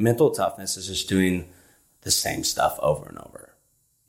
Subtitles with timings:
[0.00, 1.52] mental toughness is just doing
[2.02, 3.54] the same stuff over and over.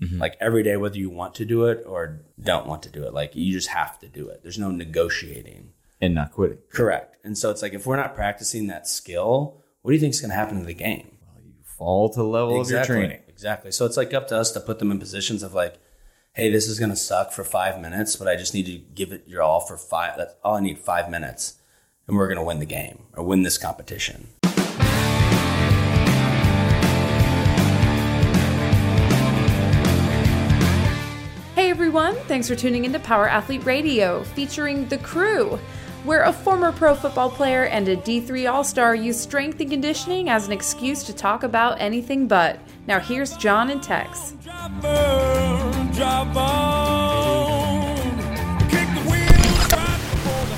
[0.02, 0.20] Mm-hmm.
[0.20, 3.14] Like every day, whether you want to do it or don't want to do it,
[3.14, 4.42] like you just have to do it.
[4.42, 5.74] There's no negotiating.
[6.00, 6.58] And not quitting.
[6.72, 7.18] Correct.
[7.24, 10.22] And so it's like if we're not practicing that skill, what do you think is
[10.22, 11.18] going to happen to the game?
[11.28, 13.22] Well, you fall to the level of your training.
[13.28, 13.72] Exactly.
[13.72, 15.76] So it's like up to us to put them in positions of like,
[16.34, 19.12] hey, this is going to suck for five minutes, but I just need to give
[19.12, 20.16] it your all for five.
[20.18, 21.56] That's all I need five minutes,
[22.08, 24.30] and we're going to win the game or win this competition.
[32.32, 35.60] Thanks for tuning into Power Athlete Radio featuring The Crew,
[36.06, 40.30] where a former pro football player and a D3 All Star use strength and conditioning
[40.30, 42.58] as an excuse to talk about anything but.
[42.88, 44.34] Now here's John and Tex.
[44.44, 48.00] Driver, drive on.
[48.70, 50.56] Kick the wheels right before the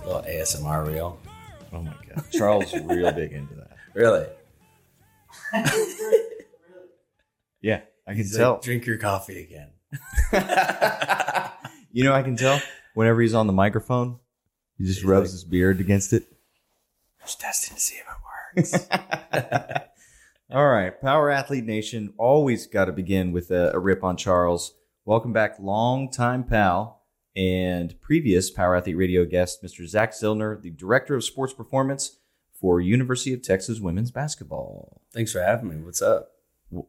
[0.00, 0.06] hammer.
[0.06, 1.20] little ASMR reel.
[1.74, 2.24] Oh my god.
[2.32, 3.76] Charles real big into that.
[3.92, 4.24] Really?
[8.10, 8.54] I can He's tell.
[8.54, 9.68] like, drink your coffee again.
[11.92, 12.60] you know, I can tell
[12.94, 14.18] whenever he's on the microphone,
[14.76, 16.24] he just rubs his beard against it.
[17.20, 17.98] Just testing to see
[18.56, 18.88] if it works.
[20.50, 24.74] All right, Power Athlete Nation, always got to begin with a, a rip on Charles.
[25.04, 27.04] Welcome back, longtime pal
[27.36, 29.86] and previous Power Athlete Radio guest, Mr.
[29.86, 32.18] Zach Zillner, the Director of Sports Performance
[32.60, 35.00] for University of Texas Women's Basketball.
[35.12, 35.76] Thanks for having me.
[35.76, 36.32] What's up?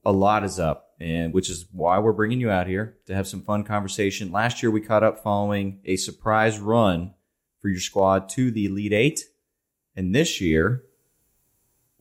[0.06, 3.28] a lot is up, and which is why we're bringing you out here to have
[3.28, 4.32] some fun conversation.
[4.32, 7.16] Last year, we caught up following a surprise run
[7.60, 9.22] for your squad to the Elite Eight,
[9.96, 10.84] and this year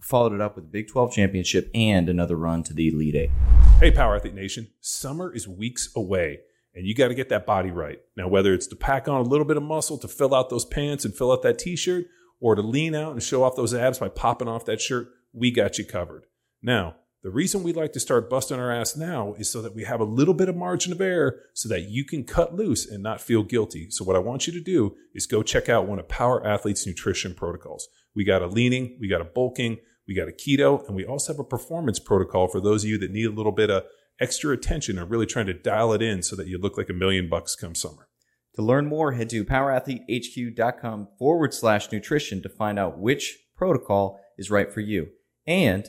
[0.03, 3.31] followed it up with a Big 12 championship and another run to the Elite Eight.
[3.78, 4.69] Hey, Power Athlete Nation.
[4.81, 6.41] Summer is weeks away,
[6.75, 8.01] and you got to get that body right.
[8.17, 10.67] Now, whether it's to pack on a little bit of muscle to fill out those
[10.67, 12.05] pants and fill out that t shirt,
[12.39, 15.51] or to lean out and show off those abs by popping off that shirt, we
[15.51, 16.27] got you covered.
[16.62, 19.85] Now, the reason we'd like to start busting our ass now is so that we
[19.85, 23.03] have a little bit of margin of error so that you can cut loose and
[23.03, 23.91] not feel guilty.
[23.91, 26.87] So, what I want you to do is go check out one of Power Athlete's
[26.87, 27.89] nutrition protocols.
[28.15, 29.78] We got a leaning, we got a bulking,
[30.09, 32.99] we got a keto, and we also have a performance protocol for those of you
[32.99, 33.84] that need a little bit of
[34.19, 36.94] extra attention and really trying to dial it in so that you look like a
[36.94, 38.09] million bucks come summer.
[38.56, 44.50] To learn more, head to powerathletehq.com forward slash nutrition to find out which protocol is
[44.50, 45.09] right for you.
[45.47, 45.89] And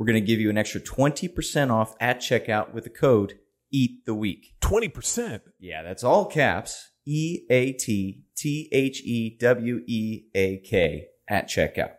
[0.00, 3.38] we're going to give you an extra 20% off at checkout with the code
[3.70, 4.54] EAT the weak.
[4.62, 5.42] 20%.
[5.58, 6.92] Yeah, that's all caps.
[7.04, 11.96] E A T T H E W E A K at checkout.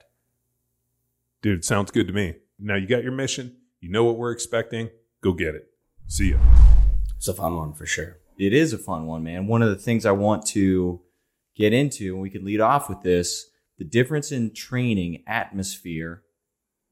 [1.44, 2.38] Dude, sounds good to me.
[2.58, 3.58] Now you got your mission.
[3.82, 4.90] You know what we're expecting.
[5.22, 5.68] Go get it.
[6.08, 6.40] See ya.
[7.18, 8.18] It's a fun one for sure.
[8.36, 9.46] It is a fun one, man.
[9.46, 11.02] One of the things I want to
[11.56, 13.46] get into, and we can lead off with this
[13.78, 16.24] the difference in training atmosphere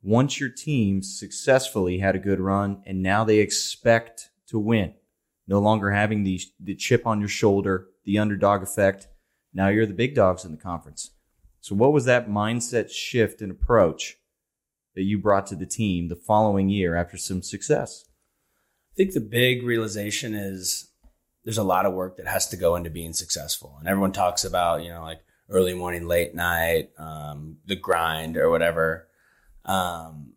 [0.02, 4.94] once your team successfully had a good run and now they expect to win.
[5.48, 9.08] No longer having the, the chip on your shoulder, the underdog effect.
[9.54, 11.12] Now you're the big dogs in the conference.
[11.62, 14.18] So, what was that mindset shift and approach
[14.96, 18.06] that you brought to the team the following year after some success?
[18.94, 20.92] I think the big realization is
[21.44, 23.76] there's a lot of work that has to go into being successful.
[23.80, 28.50] And everyone talks about, you know, like early morning, late night, um, the grind or
[28.50, 29.09] whatever.
[29.70, 30.34] Um,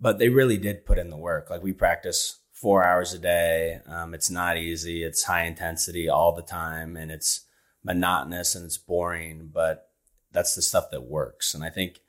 [0.00, 1.50] but they really did put in the work.
[1.50, 3.80] Like we practice four hours a day.
[3.86, 5.04] Um, it's not easy.
[5.04, 7.42] It's high intensity all the time and it's
[7.84, 9.90] monotonous and it's boring, but
[10.32, 11.54] that's the stuff that works.
[11.54, 12.00] And I think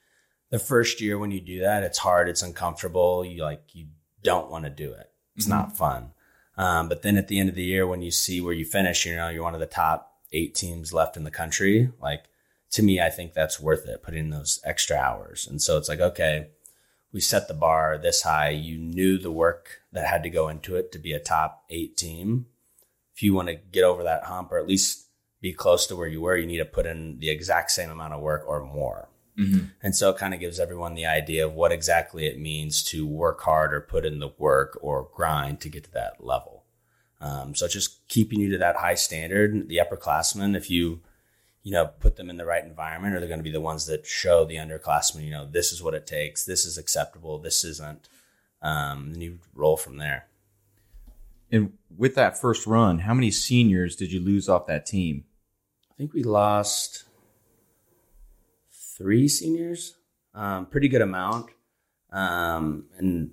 [0.49, 2.29] the first year when you do that, it's hard.
[2.29, 3.25] It's uncomfortable.
[3.25, 3.87] You like, you
[4.23, 5.11] don't want to do it.
[5.35, 6.11] It's not fun.
[6.57, 9.05] Um, but then at the end of the year, when you see where you finish,
[9.05, 11.91] you know, you're one of the top eight teams left in the country.
[12.01, 12.25] Like
[12.71, 15.47] to me, I think that's worth it, putting in those extra hours.
[15.47, 16.47] And so it's like, okay,
[17.13, 18.49] we set the bar this high.
[18.49, 21.97] You knew the work that had to go into it to be a top eight
[21.97, 22.47] team.
[23.13, 25.07] If you want to get over that hump or at least
[25.41, 28.13] be close to where you were, you need to put in the exact same amount
[28.13, 29.09] of work or more.
[29.81, 33.07] And so it kind of gives everyone the idea of what exactly it means to
[33.07, 36.65] work hard or put in the work or grind to get to that level.
[37.19, 39.67] Um, so it's just keeping you to that high standard.
[39.69, 41.01] The upperclassmen, if you,
[41.63, 43.85] you know, put them in the right environment, or they're going to be the ones
[43.85, 47.63] that show the underclassmen, you know, this is what it takes, this is acceptable, this
[47.63, 48.09] isn't.
[48.61, 50.27] Um, and you roll from there.
[51.51, 55.25] And with that first run, how many seniors did you lose off that team?
[55.91, 57.03] I think we lost
[58.97, 59.95] three seniors,
[60.33, 61.49] um, pretty good amount.
[62.11, 63.31] Um, and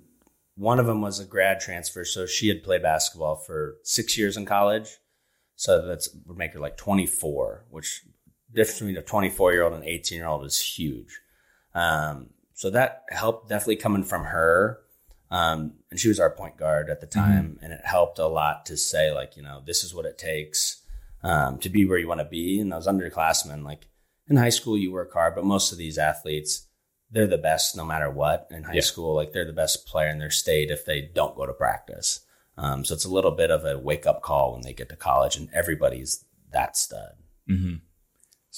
[0.55, 4.35] one of them was a grad transfer, so she had played basketball for six years
[4.35, 4.97] in college.
[5.55, 8.03] So that's would make her like 24, which
[8.53, 11.19] difference between a 24 year old and 18 year old is huge.
[11.73, 14.79] Um, so that helped definitely coming from her.
[15.31, 18.65] Um, and she was our point guard at the time, and it helped a lot
[18.65, 20.81] to say like, you know, this is what it takes
[21.23, 22.59] um, to be where you want to be.
[22.59, 23.87] And those underclassmen, like
[24.27, 26.65] in high school, you work hard, but most of these athletes,
[27.11, 28.47] they're the best no matter what.
[28.49, 28.81] In high Yeah.
[28.81, 32.21] school, like they're the best player in their state if they don't go to practice.
[32.57, 34.95] Um, so it's a little bit of a wake up call when they get to
[34.95, 37.13] college, and everybody's that stud.
[37.49, 37.75] Mm-hmm.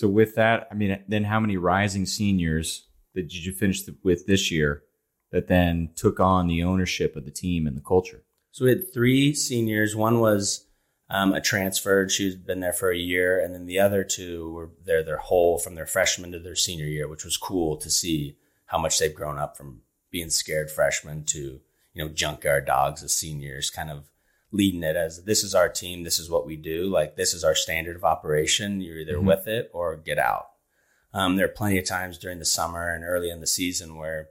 [0.01, 3.99] So with that, I mean, then how many rising seniors that did you finish th-
[4.03, 4.81] with this year
[5.31, 8.23] that then took on the ownership of the team and the culture?
[8.49, 9.95] So we had three seniors.
[9.95, 10.65] One was
[11.11, 12.09] um, a transfer.
[12.09, 15.59] She's been there for a year, and then the other two were there their whole
[15.59, 19.13] from their freshman to their senior year, which was cool to see how much they've
[19.13, 21.61] grown up from being scared freshmen to
[21.93, 24.09] you know junkyard dogs as seniors, kind of
[24.51, 27.43] leading it as this is our team, this is what we do, like this is
[27.43, 28.81] our standard of operation.
[28.81, 29.25] You're either Mhm.
[29.25, 30.49] with it or get out.
[31.13, 34.29] Um, there are plenty of times during the summer and early in the season where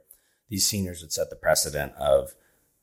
[0.49, 2.35] these seniors would set the precedent of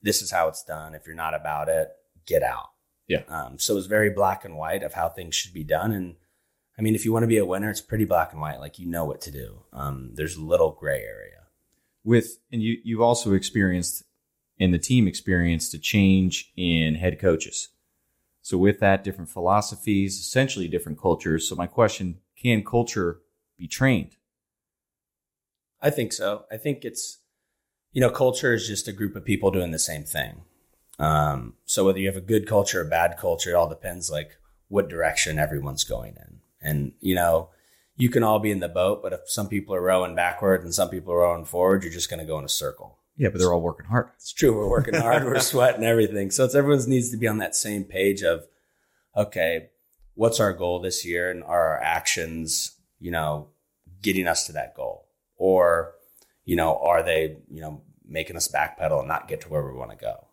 [0.03, 0.95] this is how it's done.
[0.95, 1.91] If you're not about it,
[2.27, 2.71] get out.
[3.07, 3.23] Yeah.
[3.29, 5.93] Um, so it was very black and white of how things should be done.
[5.93, 6.17] And
[6.79, 8.61] I mean, if you want to be a winner, it's pretty black and white.
[8.61, 9.65] Like you know what to do.
[9.73, 11.47] Um, there's little gray area.
[12.05, 14.05] With and you you've also experienced
[14.61, 17.69] and the team experienced a change in head coaches.
[18.43, 21.49] So with that, different philosophies, essentially different cultures.
[21.49, 23.21] So my question: Can culture
[23.57, 24.17] be trained?
[25.81, 26.45] I think so.
[26.51, 27.19] I think it's,
[27.93, 30.43] you know, culture is just a group of people doing the same thing.
[30.99, 34.11] Um, so whether you have a good culture or a bad culture, it all depends
[34.11, 34.39] like
[34.69, 36.41] what direction everyone's going in.
[36.61, 37.51] And, you know,
[37.97, 40.75] you can all be in the boat, but if some people are rowing backward and
[40.75, 42.99] some people are rowing forward, you're just going to go in a circle.
[43.19, 44.11] Yeah, but they're all working hard.
[44.15, 44.57] It's true.
[44.57, 45.25] We're working hard.
[45.25, 46.31] we're sweating everything.
[46.31, 48.47] So it's everyone's needs to be on that same page of,
[49.17, 49.71] okay,
[50.15, 53.49] what's our goal this year, and are our actions, you know,
[54.01, 55.95] getting us to that goal, or,
[56.45, 59.77] you know, are they, you know, making us backpedal and not get to where we
[59.77, 60.29] want to go?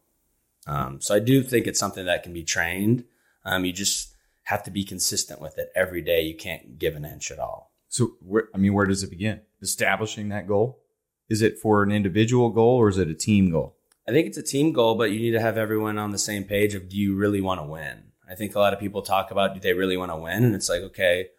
[0.67, 3.03] Um, so I do think it's something that can be trained.
[3.43, 6.21] Um, you just have to be consistent with it every day.
[6.21, 7.71] You can't give an inch at all.
[7.87, 9.41] So, where, I mean, where does it begin?
[9.61, 10.81] Establishing that goal?
[11.29, 13.75] Is it for an individual goal or is it a team goal?
[14.07, 16.43] I think it's a team goal, but you need to have everyone on the same
[16.43, 18.11] page of do you really want to win?
[18.29, 20.43] I think a lot of people talk about do they really want to win?
[20.43, 21.29] And it's like, okay,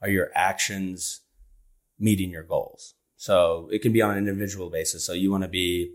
[0.00, 1.20] are your actions
[1.98, 2.94] meeting your goals?
[3.16, 5.04] So it can be on an individual basis.
[5.04, 5.94] So you want to be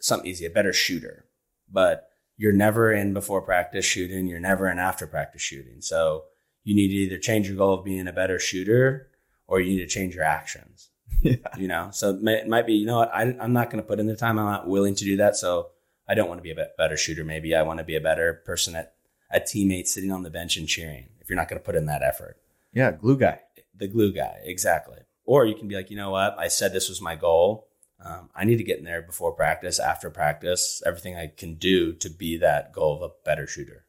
[0.00, 1.26] something easy, a better shooter,
[1.70, 4.26] but you're never in before practice shooting.
[4.26, 5.80] You're never in after practice shooting.
[5.80, 6.24] So
[6.62, 9.08] you need to either change your goal of being a better shooter
[9.46, 10.90] or you need to change your actions
[11.22, 11.36] Yeah.
[11.58, 13.82] you know so it, may, it might be you know what I, i'm not going
[13.82, 15.68] to put in the time i'm not willing to do that so
[16.08, 18.42] i don't want to be a better shooter maybe i want to be a better
[18.44, 18.94] person at
[19.30, 21.86] a teammate sitting on the bench and cheering if you're not going to put in
[21.86, 22.36] that effort
[22.72, 23.40] Yeah, glue guy.
[23.74, 26.88] the glue guy exactly or you can be like you know what i said this
[26.88, 27.68] was my goal
[28.04, 31.92] um, i need to get in there before practice after practice everything i can do
[31.94, 33.86] to be that goal of a better shooter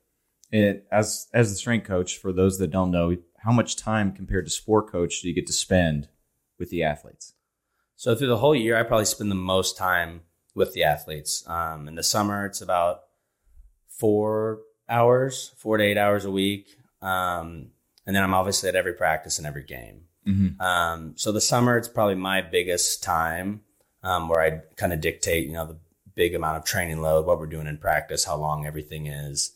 [0.52, 4.46] And as as the strength coach, for those that don't know, how much time compared
[4.46, 6.08] to sport coach do you get to spend
[6.58, 7.34] with the athletes?
[7.96, 10.22] So through the whole year, I probably spend the most time
[10.54, 11.44] with the athletes.
[11.48, 13.02] Um, in the summer, it's about
[13.90, 14.60] four
[14.90, 17.68] hours, four to eight hours a week, um,
[18.06, 20.02] and then I'm obviously at every practice and every game.
[20.28, 20.62] Mm-hmm.
[20.62, 23.62] Um, so the summer, it's probably my biggest time
[24.04, 25.80] um, where I kind of dictate, you know, the
[26.16, 29.54] big amount of training load, what we're doing in practice, how long everything is,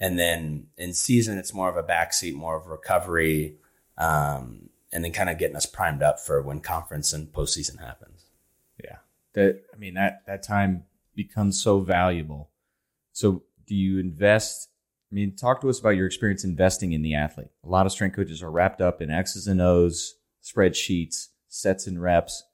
[0.00, 3.58] and then in season, it's more of a backseat, more of recovery,
[3.98, 8.26] um, and then kind of getting us primed up for when conference and postseason happens.
[8.82, 8.96] Yeah.
[9.34, 10.84] That I mean that that time
[11.14, 12.50] becomes so valuable.
[13.12, 14.68] So do you invest
[15.10, 17.50] I mean talk to us about your experience investing in the athlete.
[17.64, 22.00] A lot of strength coaches are wrapped up in X's and O's, spreadsheets, sets and
[22.00, 22.44] reps.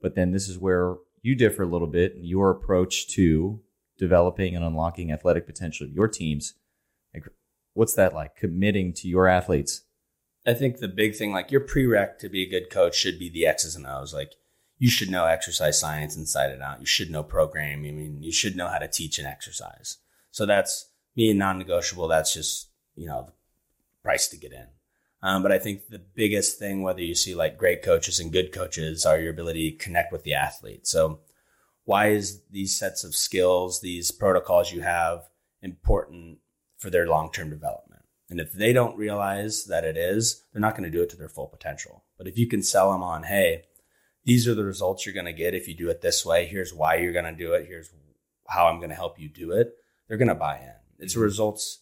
[0.00, 3.60] But then this is where you differ a little bit in your approach to
[3.98, 6.54] developing and unlocking athletic potential of your teams.
[7.14, 7.24] Like,
[7.72, 8.36] what's that like?
[8.36, 9.82] Committing to your athletes.
[10.46, 13.30] I think the big thing, like your prereq to be a good coach, should be
[13.30, 14.12] the X's and O's.
[14.12, 14.32] Like
[14.78, 16.80] you should know exercise science inside and out.
[16.80, 17.88] You should know programming.
[17.88, 19.98] I mean, you should know how to teach an exercise.
[20.30, 22.08] So that's being non-negotiable.
[22.08, 23.30] That's just you know
[24.02, 24.66] price to get in.
[25.22, 28.52] Um, but I think the biggest thing, whether you see like great coaches and good
[28.52, 30.86] coaches, are your ability to connect with the athlete.
[30.86, 31.20] So
[31.84, 35.28] why is these sets of skills, these protocols you have
[35.62, 36.38] important
[36.76, 37.93] for their long-term development?
[38.30, 41.16] And if they don't realize that it is, they're not going to do it to
[41.16, 42.04] their full potential.
[42.16, 43.64] But if you can sell them on, hey,
[44.24, 46.46] these are the results you're going to get if you do it this way.
[46.46, 47.66] Here's why you're going to do it.
[47.66, 47.90] Here's
[48.48, 49.74] how I'm going to help you do it.
[50.08, 50.72] They're going to buy in.
[50.98, 51.80] It's a results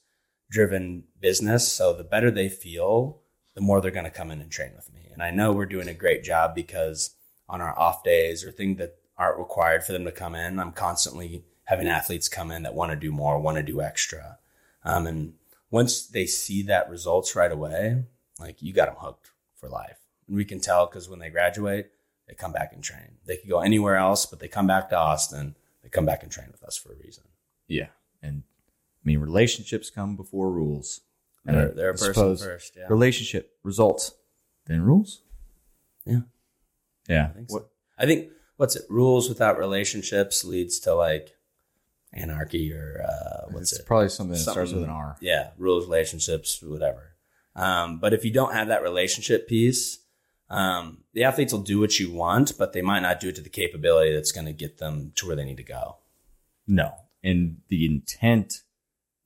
[0.50, 1.68] driven business.
[1.68, 3.20] So the better they feel
[3.54, 5.08] the more they're going to come in and train with me.
[5.12, 7.14] And I know we're doing a great job because
[7.48, 10.72] on our off days or things that aren't required for them to come in, I'm
[10.72, 14.38] constantly having athletes come in that want to do more, want to do extra.
[14.84, 15.34] Um, and
[15.72, 18.04] once they see that results right away,
[18.38, 19.98] like you got them hooked for life.
[20.28, 21.90] And we can tell because when they graduate,
[22.28, 23.16] they come back and train.
[23.26, 25.56] They could go anywhere else, but they come back to Austin.
[25.82, 27.24] They come back and train with us for a reason.
[27.66, 27.88] Yeah.
[28.22, 31.00] And I mean, relationships come before rules.
[31.46, 32.76] And They're, they're a person first.
[32.76, 32.86] Yeah.
[32.88, 34.12] Relationship, results,
[34.66, 35.22] then rules.
[36.04, 36.20] Yeah.
[37.08, 37.30] Yeah.
[37.30, 37.66] I think, so.
[37.98, 38.82] I think what's it?
[38.88, 41.34] Rules without relationships leads to like
[42.12, 43.86] anarchy or uh, what's it's it?
[43.86, 45.16] probably something that starts with an R.
[45.20, 47.14] Yeah, rules, relationships, whatever.
[47.56, 49.98] Um, but if you don't have that relationship piece,
[50.50, 53.42] um, the athletes will do what you want, but they might not do it to
[53.42, 55.96] the capability that's going to get them to where they need to go.
[56.66, 56.92] No.
[57.22, 58.62] And the intent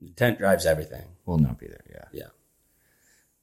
[0.00, 1.06] Intent drives everything.
[1.24, 1.84] will not be there.
[1.90, 2.04] Yeah.
[2.12, 2.26] Yeah.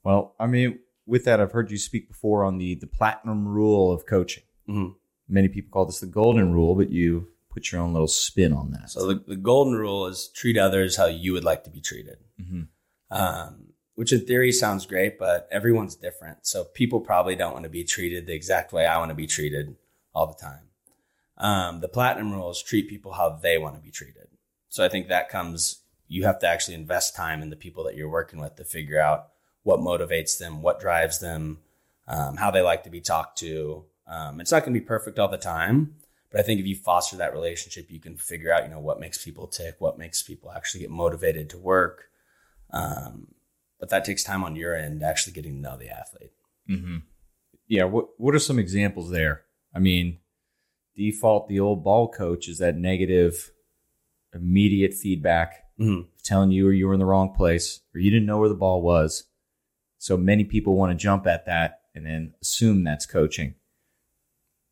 [0.04, 3.92] Well, I mean, with that, I've heard you speak before on the the platinum rule
[3.92, 4.44] of coaching.
[4.70, 4.96] Mhm.
[5.28, 8.72] Many people call this the golden rule, but you put your own little spin on
[8.72, 8.90] that.
[8.90, 12.18] So the, the golden rule is treat others how you would like to be treated.
[12.42, 12.68] Mhm.
[13.12, 16.48] Um, which in theory sounds great, but everyone's different.
[16.48, 19.28] So people probably don't want to be treated the exact way I want to be
[19.28, 19.76] treated
[20.16, 20.70] all the time.
[21.38, 24.28] Um, the platinum rule is treat people how they want to be treated.
[24.70, 27.96] So I think that comes, you have to actually invest time in the people that
[27.96, 29.28] you're working with to figure out
[29.62, 31.60] what motivates them, what drives them,
[32.08, 33.86] um, how they like to be talked to.
[34.08, 35.96] Um, it's not going to be perfect all the time,
[36.34, 39.00] but I think if you foster that relationship, you can figure out, you know, what
[39.00, 42.06] makes people tick, what makes people actually get motivated to work.
[42.72, 43.36] Um,
[43.80, 46.32] but that takes time on your end, actually getting to know the athlete.
[46.68, 46.98] Mm-hmm.
[47.68, 47.84] Yeah.
[47.84, 49.44] What What are some examples there?
[49.76, 50.22] I mean,
[50.96, 53.52] default the old ball coach is that negative,
[54.34, 56.08] immediate feedback Mhm.
[56.24, 58.56] telling you or you were in the wrong place or you didn't know where the
[58.56, 59.26] ball was.
[60.00, 63.54] So many people want to jump at that and then assume that's coaching.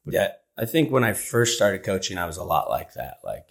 [0.06, 3.17] Yeah, I think when I first started coaching, I was a lot like that.
[3.24, 3.48] Like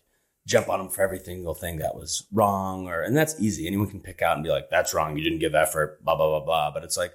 [0.46, 3.66] jump on them for every single thing that was wrong, or and that's easy.
[3.66, 5.16] Anyone can pick out and be like, "That's wrong.
[5.16, 6.70] You didn't give effort." Blah blah blah blah.
[6.72, 7.12] But it's like,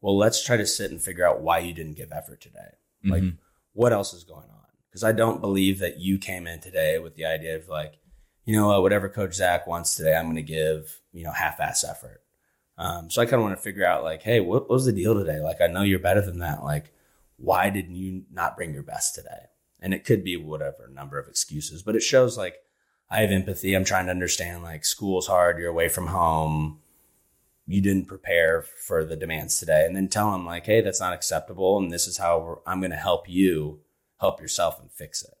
[0.00, 2.70] well, let's try to sit and figure out why you didn't give effort today.
[3.04, 3.36] Like, Mhm.
[3.72, 4.66] what else is going on?
[4.88, 7.94] Because I don't believe that you came in today with the idea of like,
[8.44, 11.84] you know what, whatever Coach Zach wants today, I'm going to give you know half-ass
[11.84, 12.22] effort.
[12.78, 15.14] Um, so I kind of want to figure out like, hey, what was the deal
[15.14, 15.38] today?
[15.40, 16.62] Like, I know you're better than that.
[16.64, 16.92] Like,
[17.40, 19.48] why didn't you not bring your best today?
[19.80, 22.56] And it could be whatever number of excuses, but it shows like
[23.10, 23.74] I have empathy.
[23.74, 25.58] I'm trying to understand like school's hard.
[25.58, 26.80] You're away from home.
[27.66, 31.12] You didn't prepare for the demands today, and then tell them like, hey, that's not
[31.12, 33.80] acceptable, and this is how I'm going to help you
[34.18, 35.34] help yourself and fix it.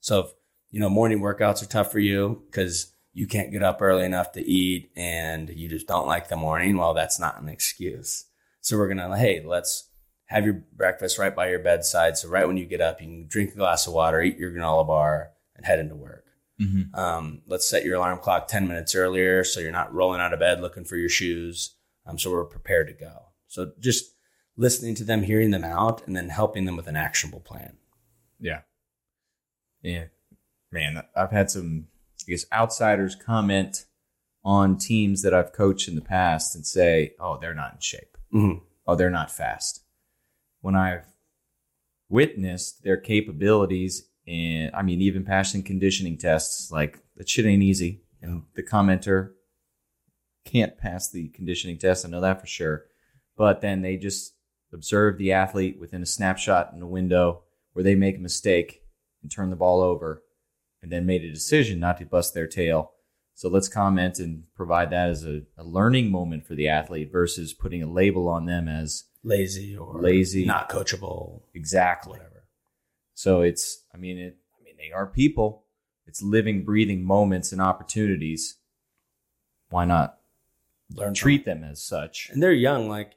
[0.00, 0.26] So if
[0.70, 4.32] you know morning workouts are tough for you because you can't get up early enough
[4.32, 8.26] to eat and you just don't like the morning, well, that's not an excuse.
[8.60, 9.89] So we're gonna hey, let's
[10.30, 12.16] have your breakfast right by your bedside.
[12.16, 14.52] So right when you get up, you can drink a glass of water, eat your
[14.52, 16.24] granola bar, and head into work.
[16.60, 16.94] Mhm.
[16.96, 20.38] Um, let's set your alarm clock 10 minutes earlier so you're not rolling out of
[20.38, 21.74] bed looking for your shoes.
[22.06, 23.26] Um, so we're prepared to go.
[23.48, 24.14] So just
[24.56, 27.78] listening to them, hearing them out, and then helping them with an actionable plan.
[28.38, 28.60] Yeah.
[29.82, 30.04] Yeah.
[30.70, 31.88] Man, I've had some,
[32.26, 33.86] I guess, outsiders comment
[34.44, 38.16] on teams that I've coached in the past and say, oh, they're not in shape.
[38.32, 38.62] Mhm.
[38.86, 39.82] Oh, they're not fast.
[40.60, 41.06] When I've
[42.08, 48.02] witnessed their capabilities in, I mean, even passing conditioning tests, like that shit ain't easy.
[48.22, 49.32] And the commenter
[50.44, 52.04] can't pass the conditioning test.
[52.04, 52.84] I know that for sure.
[53.36, 54.34] But then they just
[54.72, 58.82] observe the athlete within a snapshot in a window where they make a mistake
[59.22, 60.22] and turn the ball over
[60.82, 62.92] and then made a decision not to bust their tail.
[63.34, 67.54] So let's comment and provide that as a, a learning moment for the athlete versus
[67.54, 70.44] putting a label on them as Lazy or Lazy.
[70.44, 72.12] not coachable, exactly.
[72.12, 72.44] whatever.
[73.14, 75.64] So it's, I mean, it, I mean, they are people.
[76.06, 78.56] It's living, breathing moments and opportunities.
[79.68, 80.18] Why not
[80.94, 82.30] Learn treat them as such?
[82.32, 82.88] and they're young.
[82.88, 83.12] Like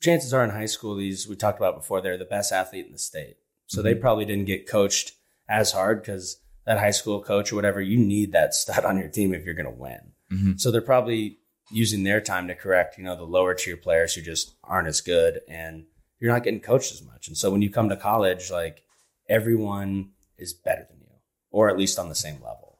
[0.00, 2.92] chances are in high school, these we talked about before, they're the best athlete in
[2.92, 3.36] the state.
[3.66, 4.00] So they Mhm.
[4.00, 5.12] probably didn't get coached
[5.48, 9.08] as hard because that high school coach or whatever, you need that stud on your
[9.08, 10.12] team if you're going to win.
[10.32, 10.60] Mhm.
[10.60, 11.38] So they're probably
[11.70, 15.00] using their time to correct, you know, the lower tier players who just aren't as
[15.00, 15.84] good and
[16.20, 17.28] you're not getting coached as much.
[17.28, 18.82] And so when you come to college, like
[19.28, 21.06] everyone is better than you
[21.50, 22.78] or at least on the same level.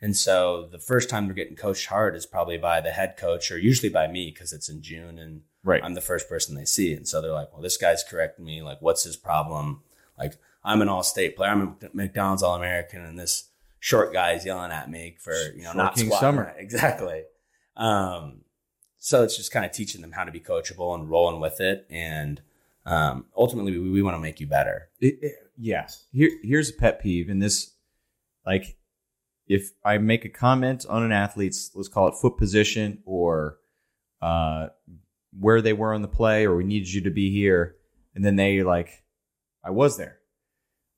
[0.00, 3.50] And so the first time they're getting coached hard is probably by the head coach
[3.50, 5.82] or usually by me because it's in June and Right.
[5.82, 6.92] I'm the first person they see.
[6.92, 8.62] And so they're like, well, this guy's correcting me.
[8.62, 9.82] Like, what's his problem?
[10.18, 10.34] Like,
[10.64, 11.50] I'm an all state player.
[11.50, 13.04] I'm a McDonald's All American.
[13.04, 13.48] And this
[13.78, 16.54] short guy is yelling at me for, you know, Short not King squatting Summer.
[16.58, 17.22] Exactly.
[17.76, 18.42] Um,
[18.98, 21.86] so it's just kind of teaching them how to be coachable and rolling with it.
[21.90, 22.40] And
[22.86, 24.88] um, ultimately, we, we want to make you better.
[25.00, 25.86] It, it- yeah.
[26.12, 27.72] Here, here's a pet peeve, and this,
[28.46, 28.76] like,
[29.46, 33.58] if I make a comment on an athlete's, let's call it foot position or
[34.22, 34.68] uh,
[35.38, 37.76] where they were on the play, or we needed you to be here,
[38.14, 39.04] and then they like,
[39.62, 40.18] I was there,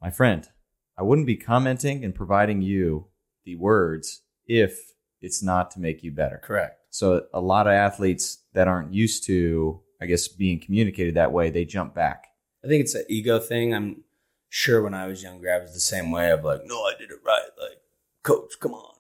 [0.01, 0.49] my friend.
[0.97, 3.09] I wouldn't be commenting and providing you
[3.45, 4.94] the words if
[5.25, 6.41] it's not to make you better.
[6.45, 6.81] Correct.
[6.91, 11.51] So a lot of athletes that aren't used to, I guess, being communicated that way,
[11.51, 12.27] they jump back.
[12.65, 13.75] I think it's an ego thing.
[13.75, 14.05] I'm
[14.49, 17.11] sure when I was younger, I was the same way of like, no, I did
[17.11, 17.49] it right.
[17.61, 17.79] Like,
[18.23, 18.95] coach, come on.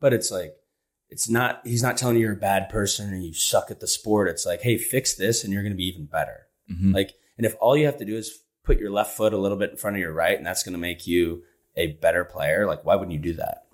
[0.00, 0.54] But it's like,
[1.08, 3.86] it's not, he's not telling you you're a bad person or you suck at the
[3.86, 4.28] sport.
[4.28, 6.48] It's like, hey, fix this and you're going to be even better.
[6.70, 6.92] Mhm.
[6.92, 9.56] Like, and if all you have to do is put your left foot a little
[9.56, 11.42] bit in front of your right and that's going to make you
[11.76, 13.67] a better player, like, why wouldn't you do that?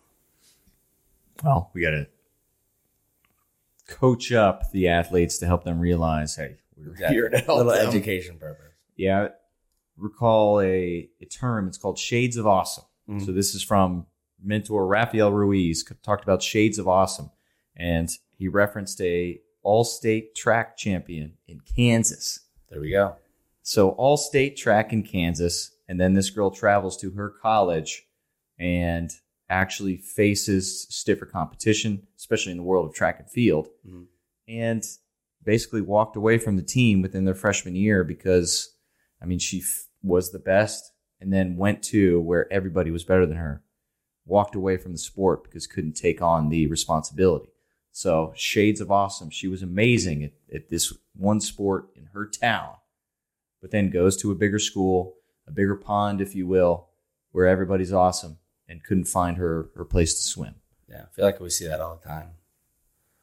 [1.42, 2.06] Well, we got to
[3.86, 7.86] coach up the athletes to help them realize, hey, we're here to help Little them.
[7.88, 8.72] education purpose.
[8.96, 9.28] Yeah,
[9.96, 11.68] recall a, a term.
[11.68, 12.84] It's called shades of awesome.
[13.08, 13.24] Mhm.
[13.26, 14.06] So this is from
[14.42, 15.84] mentor Rafael Ruiz.
[16.02, 17.30] Talked about shades of awesome,
[17.76, 22.40] and he referenced a all-state track champion in Kansas.
[22.70, 23.16] There we go.
[23.62, 28.06] So all state track in Kansas, and then this girl travels to her college
[28.58, 29.10] and
[29.50, 34.06] actually faces stiffer competition, especially in the world of track and field, Mhm.
[34.48, 34.84] and
[35.42, 38.74] basically walked away from the team within their freshman year because,
[39.20, 43.26] I mean, she f- was the best, and then went to where everybody was better
[43.26, 43.62] than her,
[44.24, 47.50] walked away from the sport because couldn't take on the responsibility.
[47.92, 49.30] So shades of awesome.
[49.30, 52.76] She was amazing at, at this one sport in her town
[53.60, 56.90] but then goes to a bigger school, a bigger pond, if you will,
[57.32, 58.36] where everybody's awesome
[58.68, 60.54] and couldn't find her her place to swim.
[60.88, 62.30] Yeah, I feel like we see that all the time.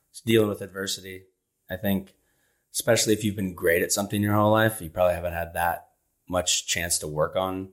[0.10, 1.24] It's dealing with adversity.
[1.70, 2.14] I think,
[2.74, 5.88] especially if you've been great at something your whole life, you probably haven't had that
[6.28, 7.70] much chance to work on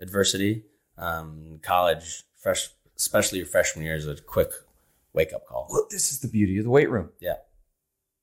[0.00, 0.64] adversity.
[0.96, 4.50] Um, college, fresh, especially your freshman year, is a quick
[5.12, 5.66] wake up call.
[5.70, 7.10] Well, this is the beauty of the weight room.
[7.20, 7.36] Yeah,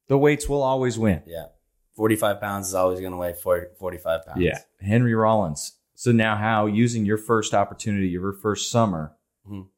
[0.07, 1.23] The weights will always win.
[1.25, 1.47] yeah.
[1.95, 4.39] 45 pounds is always going to weigh 40, 45 pounds.
[4.39, 4.59] Yeah.
[4.79, 5.73] Henry Rollins.
[5.99, 9.17] So now how using your first opportunity, your first summer,
[9.49, 9.69] Mhm.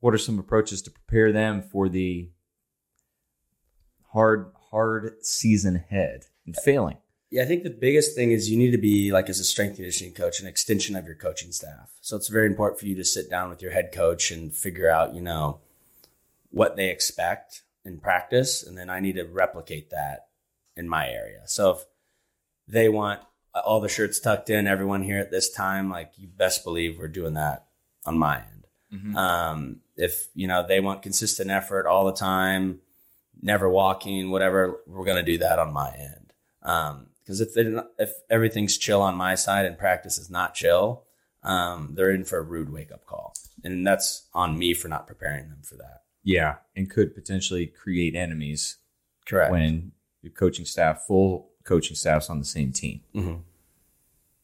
[0.00, 2.32] what are some approaches to prepare them for the
[4.08, 6.96] hard, hard season ahead and failing?
[7.30, 9.76] Yeah, I think the biggest thing is you need to be like as a strength
[9.76, 11.92] conditioning coach, an extension of your coaching staff.
[12.00, 14.90] So it's very important for you to sit down with your head coach and figure
[14.90, 15.60] out, you know,
[16.50, 20.30] what they expect in practice, and then I need to replicate that
[20.76, 21.46] in my area.
[21.46, 21.84] So if
[22.66, 23.22] they want
[23.54, 27.08] all the shirts tucked in, everyone here at this time, like you best believe we're
[27.08, 27.66] doing that
[28.04, 28.66] on my end.
[29.16, 32.80] Um, if you know they want consistent effort all the time,
[33.40, 36.32] never walking, whatever, we're gonna do that on my end.
[36.62, 41.04] Um, because if they if everything's chill on my side and practice is not chill,
[41.42, 45.06] um, they're in for a rude wake up call, and that's on me for not
[45.06, 46.02] preparing them for that.
[46.24, 46.56] Yeah.
[46.74, 48.78] And could potentially create enemies
[49.26, 49.52] Correct.
[49.52, 53.00] when your coaching staff, full coaching staff's on the same team.
[53.14, 53.40] Mhm.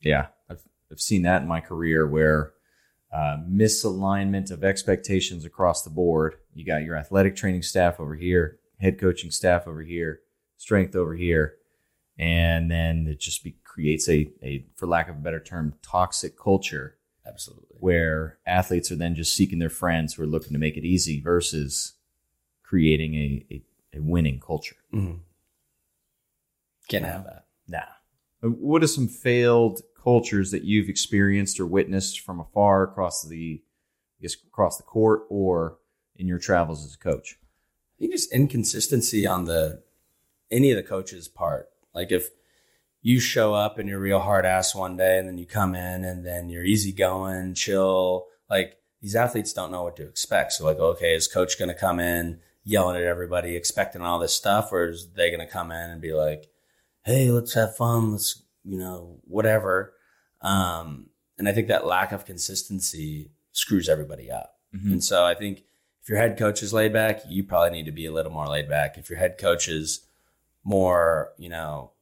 [0.01, 2.53] Yeah, I've, I've seen that in my career where
[3.13, 6.37] uh, misalignment of expectations across the board.
[6.55, 10.21] You got your athletic training staff over here, head coaching staff over here,
[10.57, 11.57] strength over here,
[12.19, 16.39] and then it just be, creates a, a, for lack of a better term, toxic
[16.39, 17.77] culture Absolutely.
[17.81, 21.21] where athletes are then just seeking their friends who are looking to make it easy
[21.21, 21.95] versus
[22.63, 23.63] creating a, a,
[23.99, 24.77] a winning culture.
[24.91, 25.15] hmm
[26.91, 27.45] Can't have that.
[27.69, 27.79] Nah.
[28.43, 33.63] Uh, What are some failed cultures that you've experienced or witnessed from afar across the,
[34.19, 35.79] I guess, across the court or
[36.17, 37.39] in your travels as a coach?
[37.97, 39.83] I think just inconsistency on the
[40.51, 41.69] any of the coaches' part.
[41.95, 42.31] Like if
[43.03, 46.05] you show up and you're real hard ass one day and then you come in
[46.05, 50.53] and then you're easygoing, chill, like these athletes don't know what to expect.
[50.53, 54.73] So like, okay, is coach gonna come in yelling at everybody, expecting all this stuff,
[54.73, 56.49] or is they gonna come in and be like,
[57.05, 59.95] Hey, let's have fun, let's you know, whatever.
[60.43, 61.07] Um,
[61.39, 64.59] and I think that lack of consistency screws everybody up.
[64.75, 64.93] Mhm.
[64.93, 65.65] And so I think
[66.03, 68.47] if your head coach is laid back, you probably need to be a little more
[68.47, 68.99] laid back.
[68.99, 70.07] If your head coach is
[70.63, 71.93] more, you know,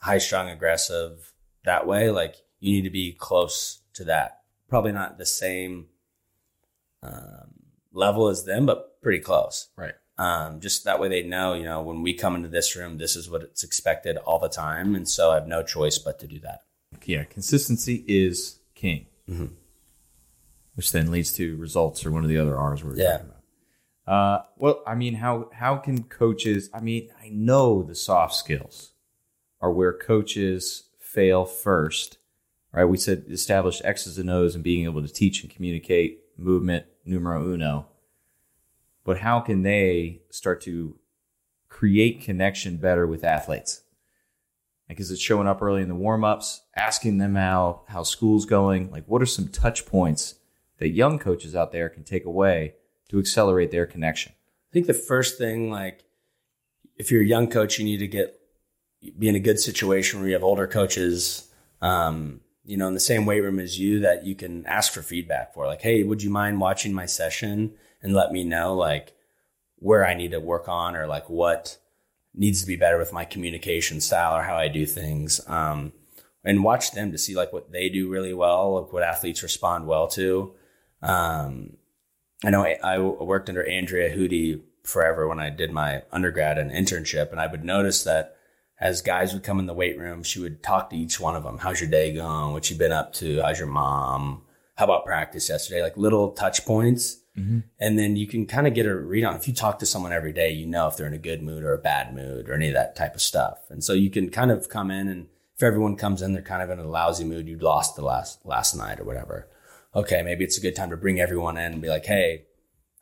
[0.00, 1.32] high strung, aggressive
[1.64, 4.42] that way, like you need to be close to that.
[4.68, 5.88] Probably not the same
[7.02, 7.54] um,
[7.92, 9.68] level as them, but pretty close.
[9.76, 9.94] Right.
[10.18, 13.14] Um, just that way they know, you know, when we come into this room, this
[13.14, 14.94] is what it's expected all the time.
[14.96, 16.62] And so I have no choice but to do that.
[17.04, 19.52] Yeah, consistency is king, Mhm.
[20.74, 23.12] which then leads to results or one of the other R's we are Yeah.
[23.12, 23.34] talking about.
[24.12, 26.70] Uh, well, I mean, how how can coaches?
[26.72, 28.92] I mean, I know the soft skills
[29.60, 32.16] are where coaches fail first,
[32.72, 32.84] right?
[32.86, 37.44] We said establish X's and O's and being able to teach and communicate movement numero
[37.52, 37.86] uno.
[39.08, 40.98] But how can they start to
[41.70, 43.80] create connection better with athletes?
[44.86, 48.44] Like, is it showing up early in the warm ups, asking them how how school's
[48.44, 48.90] going?
[48.90, 50.34] Like, what are some touch points
[50.76, 52.74] that young coaches out there can take away
[53.08, 54.32] to accelerate their connection?
[54.70, 56.04] I think the first thing, like,
[56.96, 58.38] if you're a young coach, you need to get
[59.18, 61.48] be in a good situation where you have older coaches,
[61.80, 65.00] um, you know, in the same weight room as you that you can ask for
[65.00, 65.64] feedback for.
[65.64, 69.14] Like, hey, would you mind watching my session and let me know like
[69.76, 71.78] where I need to work on or like what
[72.34, 75.40] needs to be better with my communication style or how I do things.
[75.46, 75.92] Um,
[76.44, 79.86] and watch them to see like what they do really well, like what athletes respond
[79.86, 80.54] well to.
[81.02, 81.76] Um,
[82.44, 86.70] I know I, I worked under Andrea Hudy forever when I did my undergrad and
[86.70, 88.36] internship, and I would notice that
[88.80, 91.42] as guys would come in the weight room, she would talk to each one of
[91.42, 91.58] them.
[91.58, 92.52] How's your day going?
[92.52, 93.42] What you been up to?
[93.42, 94.42] How's your mom?
[94.76, 95.82] How about practice yesterday?
[95.82, 97.18] Like little touch points.
[97.38, 97.58] Mm-hmm.
[97.78, 100.12] And then you can kind of get a read on if you talk to someone
[100.12, 102.54] every day, you know if they're in a good mood or a bad mood or
[102.54, 103.58] any of that type of stuff.
[103.70, 106.62] And so you can kind of come in and if everyone comes in, they're kind
[106.62, 109.48] of in a lousy mood, you lost the last last night or whatever.
[109.94, 112.44] Okay, maybe it's a good time to bring everyone in and be like, hey,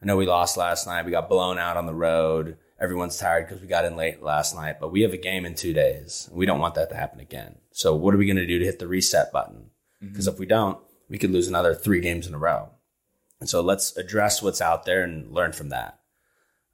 [0.03, 1.05] I know we lost last night.
[1.05, 2.57] We got blown out on the road.
[2.81, 5.55] Everyone's tired because we got in late last night, but we have a game in
[5.55, 6.31] two days.
[6.33, 7.57] We don't want that to happen again.
[7.73, 9.71] So what are we going to do to hit the reset button?
[10.03, 10.09] Mm-hmm.
[10.09, 10.79] Because if we don't,
[11.11, 12.71] we could lose another three games in a row.
[13.47, 16.01] And so let's address what's out there and learn from that.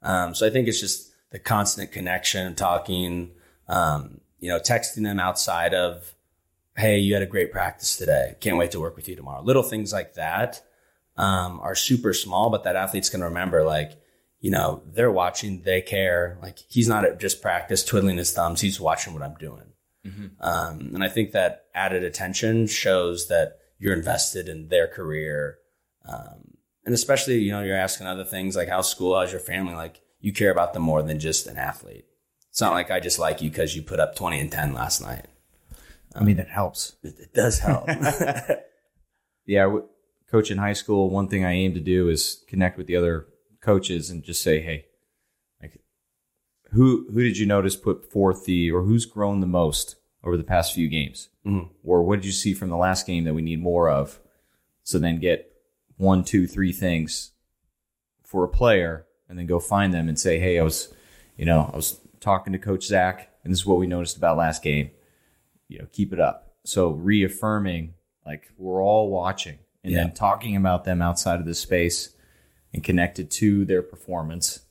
[0.01, 3.29] Um, so I think it's just the constant connection, talking,
[3.67, 6.15] um, you know, texting them outside of,
[6.75, 8.37] hey, you had a great practice today.
[8.39, 9.43] Can't wait to work with you tomorrow.
[9.43, 10.63] Little things like that
[11.15, 13.91] um, are super small, but that athlete's going to remember, like,
[14.39, 16.39] you know, they're watching, they care.
[16.41, 19.73] Like, he's not at just practice twiddling his thumbs, he's watching what I'm doing.
[20.39, 25.59] Um, and I think that added attention shows that you're invested in their career.
[26.83, 29.73] Um, and especially, you know, you're asking other things like how's school, how's your family?
[29.75, 32.05] Like, you care about them more than just an athlete.
[32.49, 35.01] It's not like I just like you because you put up 20 and 10 last
[35.01, 35.25] night.
[36.15, 36.95] I mean, it helps.
[37.03, 37.87] It, it does help.
[39.45, 39.87] yeah, w-
[40.29, 43.25] coach in high school, one thing I aim to do is connect with the other
[43.61, 44.85] coaches and just say, hey,
[45.61, 45.79] like,
[46.71, 50.43] who who did you notice put forth the or who's grown the most over the
[50.43, 51.69] past few games, Mhm.
[51.83, 54.19] or what did you see from the last game that we need more of?
[54.83, 55.52] So then get
[55.97, 57.31] one, two, three things
[58.23, 60.93] for a player, and then go find them and say, hey, I was,
[61.37, 64.37] you know, I was talking to Coach Zach, and this is what we noticed about
[64.37, 64.91] last game.
[65.67, 66.53] You know, keep it up.
[66.65, 67.93] So reaffirming,
[68.25, 70.03] like we're all watching, and Yeah.
[70.03, 72.15] then talking about them outside of this space
[72.73, 74.61] and connected to their performance.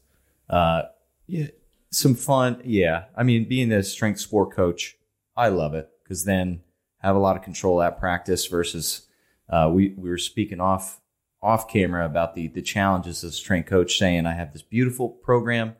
[0.49, 0.83] Uh,
[1.27, 1.49] yeah,
[1.91, 2.61] some fun.
[2.65, 4.97] Yeah, I mean, being the strength sport coach,
[5.37, 6.63] I love it because then
[6.99, 9.07] have a lot of control at practice versus
[9.49, 11.01] uh, we we were speaking off
[11.43, 15.09] off camera about the the challenges as a strength coach saying I have this beautiful
[15.09, 15.75] program,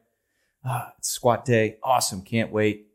[0.65, 2.89] ah, it's squat day, awesome, can't wait,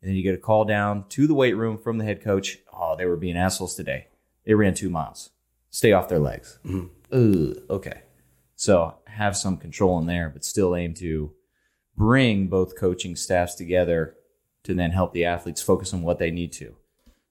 [0.00, 2.58] and then you get a call down to the weight room from the head coach.
[2.72, 4.08] Oh, they were being assholes today.
[4.44, 5.30] They ran two miles.
[5.70, 6.58] Stay off their legs.
[7.12, 8.02] Ugh, okay.
[8.56, 11.32] So have some control in there, but still aim to
[11.96, 14.16] bring both coaching staffs together
[14.64, 16.76] to then help the athletes focus on what they need to.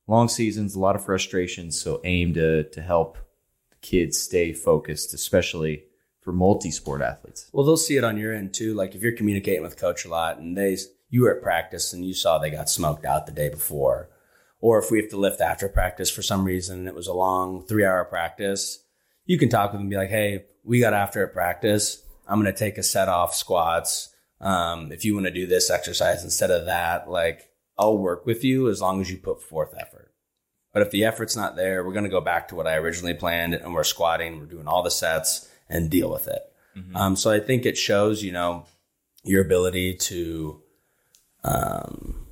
[0.08, 3.18] Long seasons, a lot of frustration, so aim to to help
[3.84, 5.84] kids stay focused, especially
[6.22, 7.50] for multi-sport athletes.
[7.54, 8.74] Well, they'll see it on your end too.
[8.74, 10.78] Like if you're communicating with coach a lot and they,
[11.10, 14.10] you were at practice and you saw they got smoked out the day before,
[14.60, 17.13] or if we have to lift after practice for some reason and it was a
[17.13, 18.84] long three hour practice,
[19.26, 22.02] you can talk with them and be like, Hey, we got after at practice.
[22.26, 24.10] I'm going to take a set off squats.
[24.39, 28.43] Um, if you want to do this exercise instead of that, like I'll work with
[28.43, 30.03] you as long as you put forth effort.
[30.74, 33.14] But if the effort's not there, we're going to go back to what I originally
[33.14, 36.42] planned and we're squatting, we're doing all the sets and deal with it.
[36.96, 38.66] Um, so I think it shows, you know,
[39.24, 40.62] your ability to
[41.44, 42.26] um,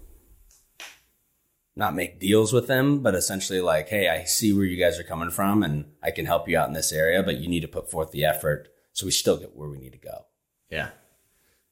[1.75, 5.04] not make deals with them, but essentially like, hey, I see where you guys are
[5.04, 7.67] coming from and I can help you out in this area, but you need to
[7.67, 10.25] put forth the effort so we still get where we need to go.
[10.69, 10.89] Yeah.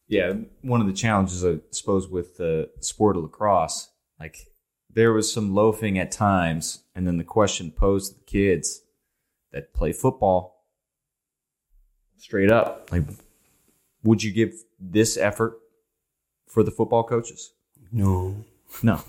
[0.08, 0.34] Yeah.
[0.62, 4.38] One of the challenges, I suppose, with the sport of lacrosse, like
[4.89, 6.84] there was some loafing at times.
[6.95, 8.82] And then the question posed to the kids
[9.52, 10.65] that play football
[12.17, 13.04] straight up, like,
[14.04, 15.60] would you give this effort
[16.47, 17.54] for the football coaches?
[17.91, 18.43] No.
[18.84, 19.02] No.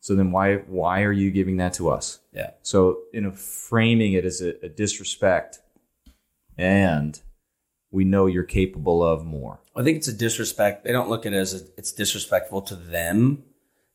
[0.00, 2.20] so then why, why are you giving that to us?
[2.32, 2.50] Yeah.
[2.62, 5.60] So, you know, framing it as a, a disrespect
[6.58, 7.20] and
[7.90, 9.60] we know you're capable of more.
[9.76, 10.84] I think it's a disrespect.
[10.84, 13.44] They don't look at it as a, it's disrespectful to them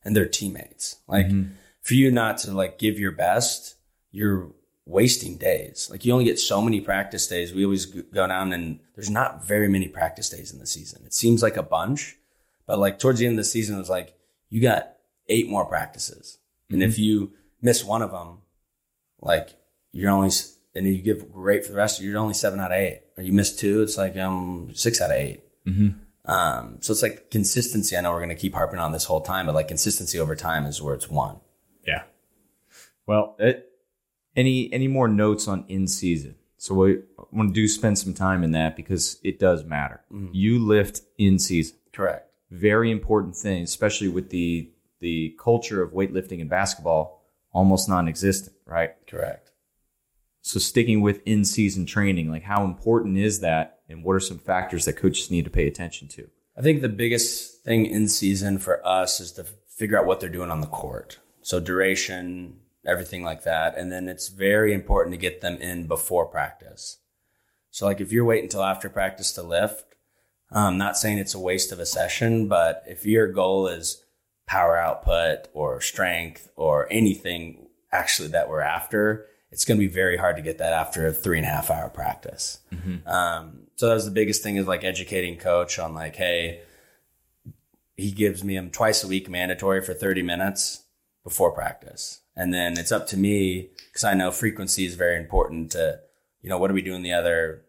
[0.04, 0.96] and their teammates.
[1.06, 1.52] Like mm-hmm.
[1.82, 3.76] for you not to like give your best,
[4.10, 4.52] you're
[4.84, 5.88] wasting days.
[5.90, 7.52] Like you only get so many practice days.
[7.52, 11.02] We always go down and there's not very many practice days in the season.
[11.06, 12.16] It seems like a bunch,
[12.66, 14.14] but like towards the end of the season, it was like
[14.48, 14.94] you got
[15.28, 16.38] eight more practices,
[16.70, 17.02] and if mm-hmm.
[17.02, 18.38] you miss one of them,
[19.20, 19.50] like
[19.92, 20.30] you're only
[20.74, 23.02] and you give great for the rest, you're only seven out of eight.
[23.16, 25.88] Or you miss two, it's like um six out of 8 mm-hmm.
[26.24, 27.96] Um, so it's like consistency.
[27.96, 30.36] I know we're going to keep harping on this whole time, but like consistency over
[30.36, 31.40] time is where it's won.
[31.86, 32.02] Yeah.
[33.06, 33.72] Well, it,
[34.36, 36.36] any any more notes on in season?
[36.56, 37.00] So we
[37.32, 40.00] want to do spend some time in that because it does matter.
[40.30, 42.30] You lift in season, Correct.
[42.52, 48.92] very important thing, especially with the the culture of weightlifting and basketball almost non-existent, right?
[49.08, 49.50] Correct.
[50.42, 54.38] So sticking with in season training, like how important is that, and what are some
[54.38, 56.28] factors that coaches need to pay attention to?
[56.58, 60.28] I think the biggest thing in season for us is to figure out what they're
[60.28, 61.18] doing on the court.
[61.42, 63.78] So duration, everything like that.
[63.78, 66.98] And then it's very important to get them in before practice.
[67.70, 69.84] So like if you're waiting until after practice to lift,
[70.50, 74.04] I'm not saying it's a waste of a session, but if your goal is
[74.46, 80.16] power output or strength or anything actually that we're after, it's going to be very
[80.16, 82.58] hard to get that after a three and a half hour practice.
[83.06, 86.62] Um, so that was the biggest thing is like educating coach on like, hey,
[87.96, 90.84] he gives me him twice a week mandatory for 30 minutes
[91.22, 92.22] before practice.
[92.34, 96.00] And then it's up to me because I know frequency is very important to,
[96.40, 97.62] you know, what are we doing the other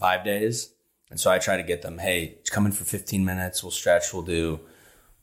[0.00, 0.72] five days?
[1.10, 3.62] And so I try to get them, hey, come in for 15 minutes.
[3.62, 4.12] We'll stretch.
[4.12, 4.60] We'll do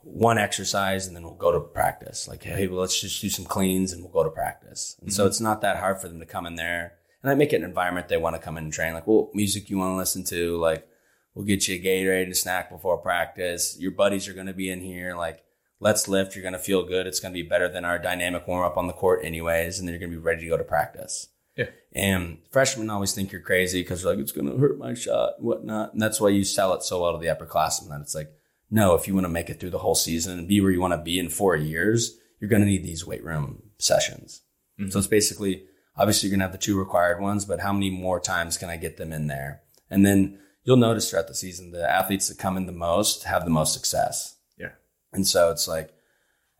[0.04, 2.28] one exercise and then we'll go to practice.
[2.28, 4.96] Like, hey, well, let's just do some cleans and we'll go to practice.
[5.02, 5.28] And so mm-hmm.
[5.28, 6.94] it's not that hard for them to come in there.
[7.22, 8.94] And I make it an environment they want to come in and train.
[8.94, 10.88] Like, well, music you want to listen to, like,
[11.34, 13.76] we'll get you a Gatorade and a snack before practice.
[13.80, 15.16] Your buddies are going to be in here.
[15.16, 15.44] Like,
[15.80, 16.36] let's lift.
[16.36, 17.08] You're going to feel good.
[17.08, 19.80] It's going to be better than our dynamic warm up on the court, anyways.
[19.80, 21.28] And then you're going to be ready to go to practice.
[21.56, 21.70] Yeah.
[21.92, 25.94] And freshmen always think you're crazy because like it's going to hurt my shot, whatnot.
[25.94, 28.32] And that's why you sell it so well to the upperclassmen that it's like,
[28.70, 30.82] no, if you want to make it through the whole season and be where you
[30.82, 34.42] want to be in four years, you're going to need these weight room sessions.
[34.80, 34.92] Mm-hmm.
[34.92, 37.90] So it's basically, obviously, you're going to have the two required ones, but how many
[37.90, 39.62] more times can I get them in there?
[39.90, 43.46] And then you'll notice throughout the season, the athletes that come in the most have
[43.46, 44.36] the most success.
[44.58, 44.72] Yeah.
[45.14, 45.94] And so it's like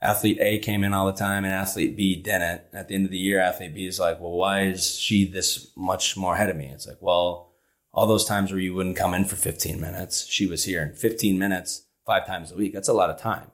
[0.02, 2.62] athlete A came in all the time and athlete B didn't.
[2.74, 5.72] At the end of the year, athlete B is like, well, why is she this
[5.76, 6.68] much more ahead of me?
[6.68, 7.52] It's like, well,
[7.94, 10.94] all those times where you wouldn't come in for 15 minutes, she was here in
[10.94, 12.74] 15 minutes, five times a week.
[12.74, 13.52] That's a lot of time.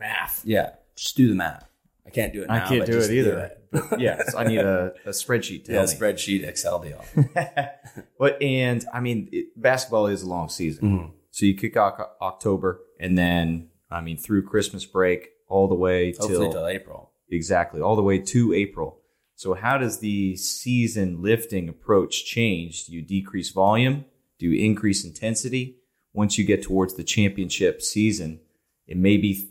[0.00, 0.40] Math.
[0.46, 0.70] Yeah.
[0.96, 1.68] Just do the math.
[2.06, 2.54] I can't do it now.
[2.54, 3.38] I can't but do just it either.
[3.38, 3.52] it.
[3.98, 5.96] Yes, I need a, a spreadsheet to Yeah, help me.
[5.96, 7.04] spreadsheet, Excel deal.
[8.18, 11.10] but and I mean, it, basketball is a long season, Mhm.
[11.30, 16.12] so you kick off October, and then I mean through Christmas break all the way
[16.12, 17.10] Hopefully till till April.
[17.28, 19.00] exactly all the way to April.
[19.34, 22.86] So how does the season lifting approach change?
[22.86, 24.06] Do you decrease volume?
[24.38, 25.76] Do you increase intensity?
[26.16, 28.40] Once you get towards the championship season,
[28.86, 29.50] it may be.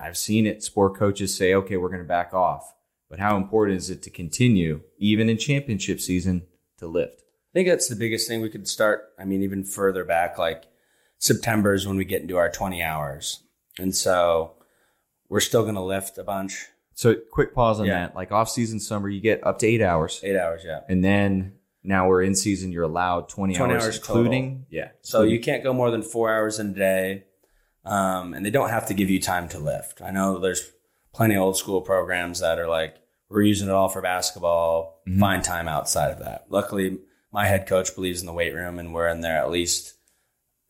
[0.00, 0.62] I've seen it.
[0.62, 2.74] Sport coaches say, "Okay, we're going to back off."
[3.08, 6.42] But how important is it to continue, even in championship season,
[6.78, 7.20] to lift?
[7.20, 9.10] I think that's the biggest thing we could start.
[9.18, 10.64] I mean, even further back, like
[11.18, 13.42] September is when we get into our 20 hours.
[13.78, 14.54] And so
[15.28, 16.66] we're still going to lift a bunch.
[16.94, 18.06] So quick pause on Yeah.
[18.06, 18.16] that.
[18.16, 20.80] Like off season summer, you get up to eight hours, Eight hours, yeah.
[20.88, 22.72] and then now we're in season.
[22.72, 24.90] You're allowed twenty, 20 hours, hours including yeah.
[25.02, 27.24] So you can't go more than four hours in a day.
[27.84, 30.00] Um, and they don't have to give you time to lift.
[30.00, 30.70] I know there's
[31.12, 32.96] plenty of old school programs that are like,
[33.28, 36.46] we're using it all for basketball, find time outside of that.
[36.48, 36.98] Luckily,
[37.32, 39.94] my head coach believes in the weight room and we're in there at least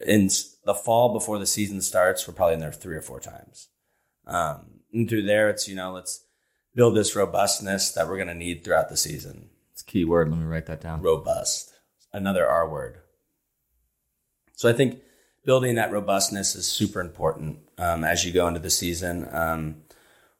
[0.06, 0.30] in
[0.64, 2.26] the fall before the season starts.
[2.26, 3.68] We're probably in there three or four times.
[4.26, 6.24] Um, and through there, it's, you know, let's
[6.74, 9.50] build this robustness that we're going to need throughout the season
[9.82, 10.30] it's a key word.
[10.30, 11.02] Let me write that down.
[11.02, 11.72] robust.
[12.12, 12.98] Another R word.
[14.54, 15.00] So I think
[15.44, 19.26] building that robustness is super important um, as you go into the season.
[19.32, 19.82] Um,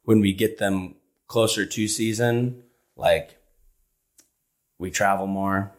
[0.03, 0.95] when we get them
[1.27, 2.63] closer to season,
[2.95, 3.37] like
[4.77, 5.73] we travel more,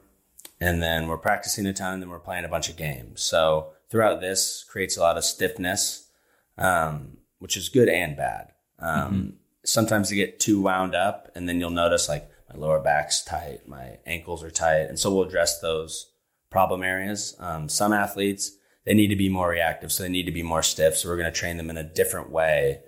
[0.61, 3.22] and then we're practicing a ton, and then we're playing a bunch of games.
[3.22, 6.09] So throughout this creates a lot of stiffness,
[6.59, 8.53] um, which is good and bad.
[8.79, 9.35] Um,
[9.66, 13.67] Sometimes they get too wound up, and then you'll notice like my lower back's tight,
[13.67, 16.11] my ankles are tight, and so we'll address those
[16.51, 17.37] problem areas.
[17.38, 20.62] Um, some athletes they need to be more reactive, so they need to be more
[20.62, 20.97] stiff.
[20.97, 22.81] So we're going to train them in a different way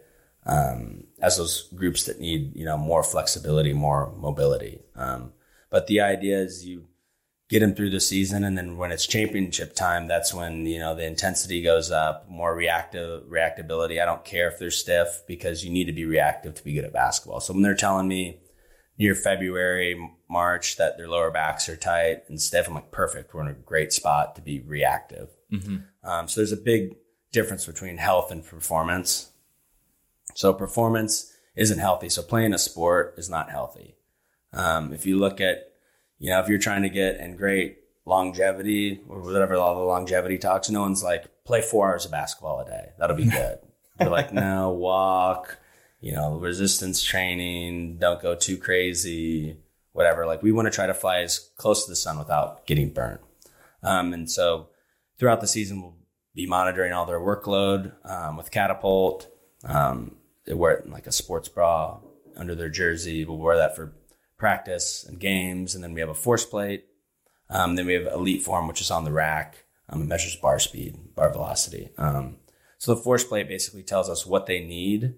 [0.45, 4.81] um, as those groups that need you know more flexibility, more mobility.
[4.95, 5.33] Um,
[5.71, 6.89] but the idea is you
[7.49, 8.45] get them through the season.
[8.45, 12.55] And then when it's championship time, that's when, you know, the intensity goes up, more
[12.55, 14.03] reactive reactability.
[14.03, 16.85] I don't care if they're stiff because you need to be reactive to be good
[16.85, 17.41] at basketball.
[17.41, 18.41] So when they're telling me
[18.99, 23.35] near February, March that their lower backs are tight and stiff, I'm like, perfect.
[23.35, 25.29] We're in a great spot to be reactive.
[26.03, 26.97] Um, so there's a big
[27.33, 29.31] difference between health and performance.
[30.35, 32.09] So performance isn't healthy.
[32.09, 33.97] So playing a sport is not healthy.
[34.53, 35.73] Um, if you look at,
[36.19, 40.39] you know, if you're trying to get in great longevity or whatever all the longevity
[40.39, 42.91] talks, no one's like play four hours of basketball a day.
[42.99, 43.59] That'll be good.
[43.99, 45.59] They're like, no, walk,
[46.01, 49.59] you know, resistance training, don't go too crazy,
[49.93, 50.27] whatever.
[50.27, 53.21] Like we want to try to fly as close to the sun without getting burnt.
[53.83, 54.69] Um, and so
[55.19, 55.97] throughout the season, we'll
[56.35, 59.29] be monitoring all their workload um, with Catapult.
[59.65, 62.01] Um, they wear it in like a sports bra
[62.37, 63.25] under their jersey.
[63.25, 63.95] We'll wear that for
[64.37, 65.75] practice and games.
[65.75, 66.85] And then we have a force plate.
[67.49, 69.65] Um, then we have Elite Form, which is on the rack.
[69.89, 71.91] Um, it measures bar speed, bar velocity.
[71.97, 72.37] Um,
[72.79, 75.15] so the force plate basically tells us what they need,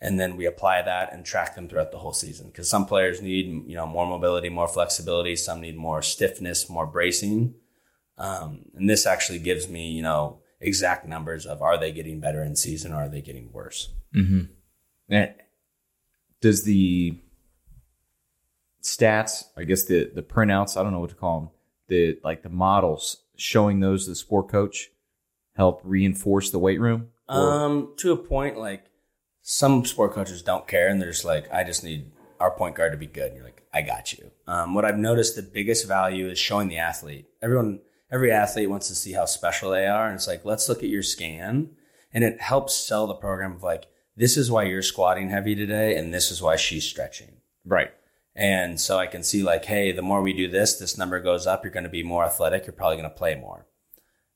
[0.00, 2.46] and then we apply that and track them throughout the whole season.
[2.46, 5.36] Because some players need you know more mobility, more flexibility.
[5.36, 7.54] Some need more stiffness, more bracing.
[8.18, 12.42] Um, and this actually gives me you know exact numbers of are they getting better
[12.42, 13.88] in season or are they getting worse.
[15.08, 15.34] And
[16.40, 17.18] does the
[18.82, 21.50] stats, I guess the the printouts, I don't know what to call them,
[21.88, 24.90] the like the models showing those to the sport coach
[25.56, 27.08] help reinforce the weight room?
[27.28, 28.84] Or- Um, to a point, like
[29.42, 32.92] some sport coaches don't care, and they're just like, I just need our point guard
[32.92, 33.28] to be good.
[33.28, 34.30] And you're like, I got you.
[34.46, 37.26] Um, what I've noticed the biggest value is showing the athlete.
[37.42, 40.82] Everyone, every athlete wants to see how special they are, and it's like, let's look
[40.82, 41.70] at your scan,
[42.12, 45.96] and it helps sell the program of like, this is why you're squatting heavy today,
[45.96, 47.36] and this is why she's stretching.
[47.64, 47.90] right.
[48.34, 51.46] And so I can see like, hey, the more we do this, this number goes
[51.48, 51.64] up.
[51.64, 52.64] You're going to be more athletic.
[52.64, 53.66] You're probably going to play more.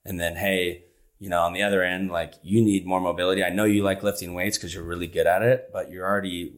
[0.05, 0.87] And then, hey,
[1.25, 3.43] you know, on the other end, like you need more mobility.
[3.43, 6.53] I know you like lifting weights because you're really good at it, but you're already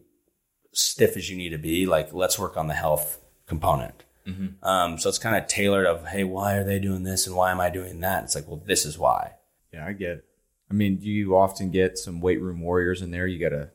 [0.72, 1.86] stiff as you need to be.
[1.86, 4.02] Like, let's work on the health component.
[4.64, 7.52] Um, so it's kind of tailored of, hey, why are they doing this and why
[7.52, 8.24] am I doing that?
[8.24, 9.34] It's like, well, this is why.
[9.72, 10.24] Yeah, I get it.
[10.68, 13.28] I mean, do you often get some weight room warriors in there?
[13.28, 13.70] You got to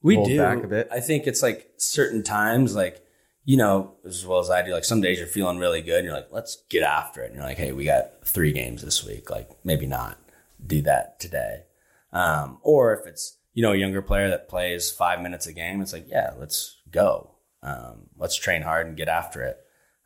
[0.00, 0.38] We Hold do.
[0.38, 0.88] back a bit?
[0.90, 3.04] I think it's like certain times, like,
[3.44, 6.04] you know, as well as I do, like some days you're feeling really good and
[6.04, 7.26] you're like, let's get after it.
[7.26, 9.30] And you're like, hey, we got three games this week.
[9.30, 10.18] Like, maybe not
[10.64, 11.64] do that today.
[12.12, 15.80] Um, or if it's, you know, a younger player that plays five minutes a game,
[15.80, 17.32] it's like, yeah, let's go.
[17.62, 19.58] Um, let's train hard and get after it.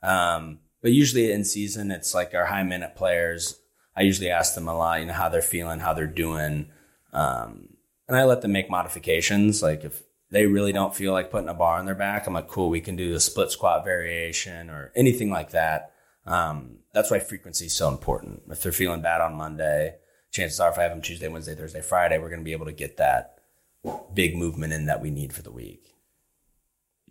[0.03, 3.61] Um, but usually in season, it's like our high minute players.
[3.95, 6.71] I usually ask them a lot, you know, how they're feeling, how they're doing.
[7.13, 7.71] Um,
[8.09, 9.63] and I let them make modifications.
[9.63, 10.03] Like if
[10.37, 12.83] they really don't feel like putting a bar on their back, I'm like, cool, we
[12.83, 15.93] can do the split squat variation or anything like that.
[16.27, 18.43] Um, that's why frequency is so important.
[18.51, 19.95] If they're feeling bad on Monday,
[20.31, 22.67] chances are if I have them Tuesday, Wednesday, Thursday, Friday, we're going to be able
[22.67, 23.39] to get that
[24.13, 25.95] big movement in that we need for the week.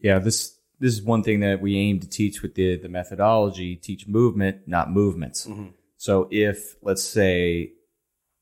[0.02, 3.76] yeah this this is one thing that we aim to teach with the the methodology
[3.76, 5.48] teach movement not movements
[5.98, 7.72] so if let's say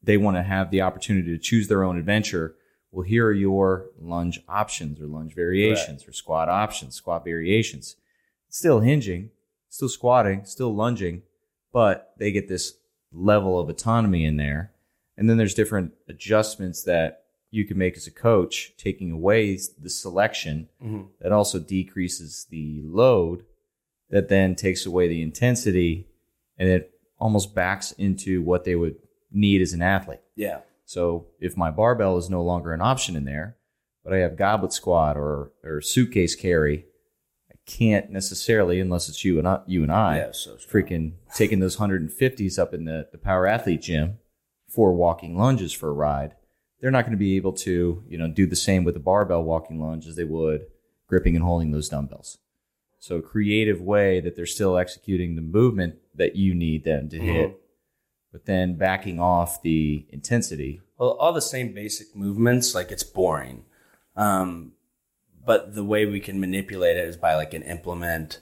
[0.01, 2.55] they want to have the opportunity to choose their own adventure
[2.93, 7.97] well here are your lunge options or lunge variations or squat options squat variations
[8.49, 9.29] still hinging
[9.67, 11.21] still squatting still lunging
[11.73, 12.75] but they get this
[13.11, 14.71] level of autonomy in there
[15.17, 19.89] and then there's different adjustments that you can make as a coach taking away the
[19.89, 21.03] selection mm-hmm.
[21.21, 23.43] that also decreases the load
[24.09, 26.07] that then takes away the intensity
[26.57, 28.95] and it almost backs into what they would
[29.31, 30.19] need as an athlete.
[30.35, 30.59] Yeah.
[30.85, 33.57] So if my barbell is no longer an option in there,
[34.03, 36.85] but I have goblet squat or or suitcase carry,
[37.51, 41.59] I can't necessarily unless it's you and I, you and I Yeah, so freaking taking
[41.59, 44.19] those 150s up in the, the power athlete gym
[44.67, 46.35] for walking lunges for a ride.
[46.81, 49.43] They're not going to be able to, you know, do the same with a barbell
[49.43, 50.65] walking lunge as they would
[51.07, 52.39] gripping and holding those dumbbells.
[52.99, 57.17] So a creative way that they're still executing the movement that you need them to
[57.17, 57.27] mm-hmm.
[57.27, 57.61] hit,
[58.33, 60.81] but then backing off the intensity.
[60.97, 63.63] Well, all the same basic movements, like it's boring.
[64.17, 64.73] Um,
[65.45, 68.39] but the way we can manipulate it is by like an implement.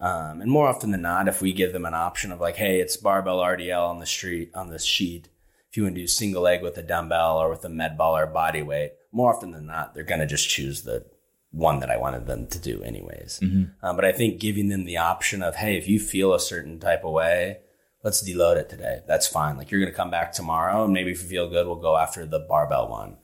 [0.00, 2.80] Um, and more often than not, if we give them an option of like, hey,
[2.80, 5.28] it's barbell RDL on the street on the sheet.
[5.70, 8.16] If you want to do single leg with a dumbbell or with a med ball
[8.16, 11.04] or body weight, more often than not, they're going to just choose the
[11.50, 13.40] one that I wanted them to do anyways.
[13.82, 16.80] Um, but I think giving them the option of, hey, if you feel a certain
[16.80, 17.58] type of way,
[18.04, 19.00] let's deload it today.
[19.08, 19.56] That's fine.
[19.56, 21.96] Like you're going to come back tomorrow, and maybe if you feel good, we'll go
[21.96, 23.16] after the barbell one.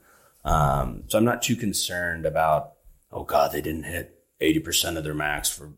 [0.45, 2.73] Um, so I'm not too concerned about,
[3.13, 5.71] oh God, they didn't hit 80% of their max for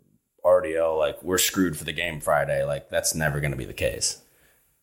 [0.44, 0.98] RDL.
[0.98, 2.64] like we're screwed for the game Friday.
[2.64, 4.22] Like that's never going to be the case.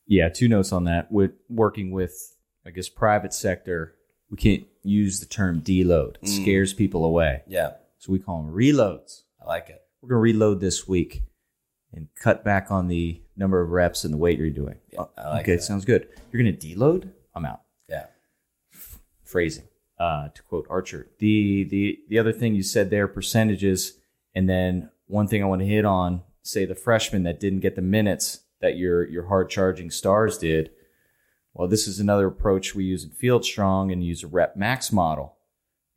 [0.06, 1.12] Yeah, two notes on that.
[1.12, 3.96] With working with, I guess, private sector,
[4.30, 6.16] we can't use the term deload.
[6.22, 6.42] It Mm.
[6.42, 7.44] scares people away.
[7.48, 9.24] Yeah, So we call them reloads.
[9.42, 9.82] I like it.
[10.02, 11.24] We're going to reload this week
[11.94, 14.76] and cut back on the number of reps and the weight you're doing.
[14.92, 15.64] Yeah, like okay, that.
[15.64, 16.08] sounds good.
[16.32, 17.10] You're going to deload?
[17.34, 17.62] I'm out.
[17.88, 18.08] Yeah.
[19.24, 19.68] Phrasing,
[20.00, 21.08] uh, to quote Archer.
[21.20, 23.94] The, the, the other thing you said there, percentages.
[24.36, 27.76] And then one thing I want to hit on, say the freshman that didn't get
[27.76, 30.72] the minutes that your, your hard charging stars did.
[31.54, 34.92] Well, this is another approach we use in Field Strong and use a rep max
[34.92, 35.38] model.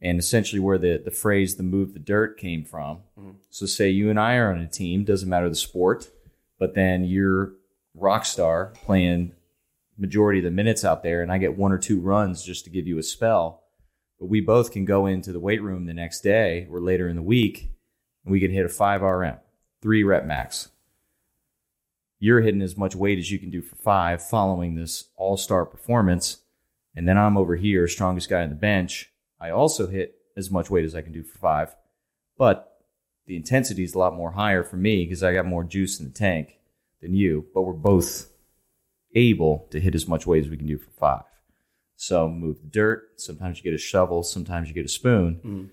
[0.02, 2.98] And essentially where the, the phrase the move the dirt came from.
[3.18, 3.30] Mm-hmm.
[3.50, 6.10] So say you and I are on a team, doesn't matter the sport,
[6.58, 7.52] but then you're
[7.94, 9.32] rock star playing
[9.98, 12.70] majority of the minutes out there and I get one or two runs just to
[12.70, 13.62] give you a spell.
[14.18, 17.16] But we both can go into the weight room the next day or later in
[17.16, 17.70] the week
[18.24, 19.36] and we can hit a 5 RM,
[19.80, 20.70] 3 rep max.
[22.18, 26.38] You're hitting as much weight as you can do for 5 following this all-star performance
[26.94, 29.11] and then I'm over here strongest guy on the bench.
[29.42, 31.74] I also hit as much weight as I can do for 5.
[32.38, 32.78] But
[33.26, 36.06] the intensity is a lot more higher for me because I got more juice in
[36.06, 36.58] the tank
[37.00, 38.28] than you, but we're both
[39.14, 41.24] able to hit as much weight as we can do for five.
[41.96, 43.20] So move the dirt.
[43.20, 44.22] Sometimes you get a shovel.
[44.22, 45.40] Sometimes you get a spoon.
[45.44, 45.64] Mm-hmm.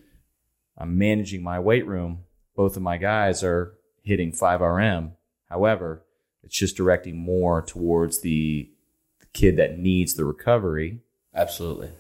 [0.78, 2.24] I'm managing my weight room.
[2.56, 5.14] Both of my guys are hitting 5 RM.
[5.48, 6.04] However,
[6.44, 8.72] it's just directing more towards the,
[9.20, 11.02] the kid that needs the recovery
[11.34, 11.92] Absolutely.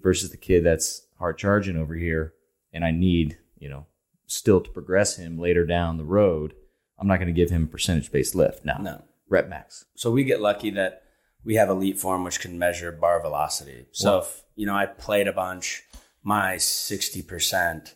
[0.00, 2.34] Versus the kid that's hard charging over here
[2.72, 3.86] and I need, you know,
[4.26, 6.54] still to progress him later down the road.
[6.98, 8.64] I'm not going to give him a percentage based lift.
[8.64, 8.76] No.
[8.80, 9.02] No.
[9.28, 9.84] Rep max.
[9.94, 11.02] So we get lucky that
[11.44, 13.86] we have Elite Form, which can measure bar velocity.
[13.92, 15.82] So if you know I played a bunch,
[16.22, 17.94] my sixty percent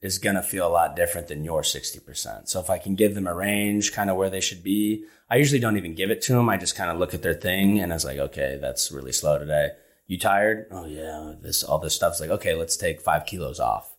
[0.00, 2.48] is gonna feel a lot different than your sixty percent.
[2.48, 5.36] So if I can give them a range, kind of where they should be, I
[5.36, 6.48] usually don't even give it to them.
[6.48, 9.12] I just kind of look at their thing and I was like, okay, that's really
[9.12, 9.70] slow today.
[10.06, 10.66] You tired?
[10.70, 13.94] Oh yeah, this all this stuff's like okay, let's take five kilos off.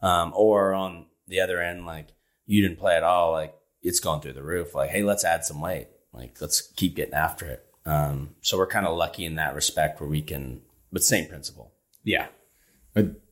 [0.00, 2.08] Um, or on the other end, like
[2.46, 4.74] you didn't play at all, like it's going through the roof.
[4.74, 5.88] Like, hey, let's add some weight.
[6.12, 7.64] Like, let's keep getting after it.
[7.86, 11.72] Um, so we're kind of lucky in that respect where we can, but same principle.
[12.04, 12.26] Yeah.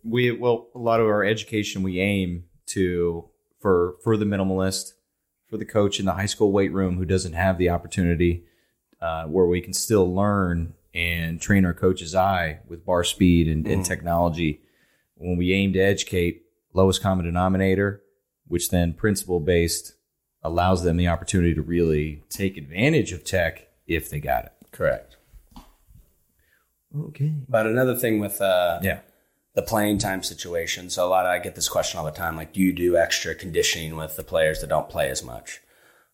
[0.05, 4.93] We well, a lot of our education we aim to for for the minimalist,
[5.49, 8.45] for the coach in the high school weight room who doesn't have the opportunity,
[9.01, 13.67] uh, where we can still learn and train our coach's eye with bar speed and,
[13.67, 14.61] and technology.
[15.17, 16.43] When we aim to educate
[16.73, 18.03] lowest common denominator,
[18.49, 19.95] which then principle based
[20.43, 24.53] allows them the opportunity to really take advantage of tech if they got it.
[24.73, 25.17] Correct.
[26.97, 27.35] Okay.
[27.49, 29.01] But another thing with uh, Yeah.
[29.55, 30.89] the playing time situation.
[30.89, 32.97] So a lot of, I get this question all the time, like, do you do
[32.97, 35.61] extra conditioning with the players that don't play as much?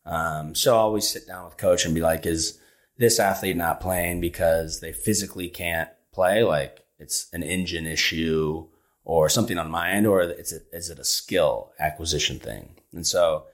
[0.05, 2.59] Um, so I always sit down with coach and be like, is
[3.03, 6.45] this athlete not playing because they physically can't play?
[6.45, 8.69] Like it's an engine issue
[9.05, 12.77] or something on my end, or it's a, is it a skill acquisition thing?
[12.93, 13.47] And so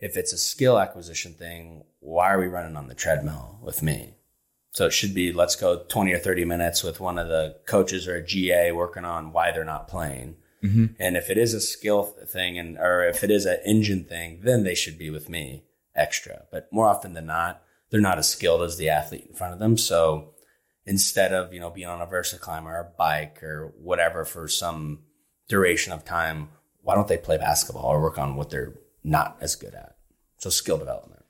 [0.00, 4.14] if it's a skill acquisition thing, why are we running on the treadmill with me?
[4.70, 8.08] So it should be let's go 20 or 30 minutes with one of the coaches
[8.08, 10.36] or a GA working on why they're not playing.
[10.64, 10.86] Mm-hmm.
[10.98, 14.40] And if it is a skill thing and or if it is an engine thing,
[14.42, 16.44] then they should be with me extra.
[16.50, 17.62] But more often than not,
[17.94, 19.76] they're not as skilled as the athlete in front of them.
[19.76, 20.32] So
[20.84, 24.48] instead of, you know, being on a Versa climb or a bike or whatever for
[24.48, 25.04] some
[25.48, 26.48] duration of time,
[26.82, 28.74] why don't they play basketball or work on what they're
[29.04, 29.94] not as good at?
[30.38, 31.24] So skill development.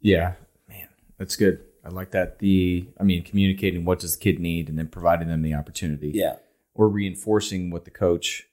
[0.00, 0.32] Yeah,
[0.68, 0.88] man,
[1.20, 1.60] that's good.
[1.84, 2.40] I like that.
[2.40, 6.10] The, I mean, communicating what does the kid need, and then providing them the opportunity,
[6.12, 6.34] Yeah.
[6.74, 8.48] or reinforcing what the coach,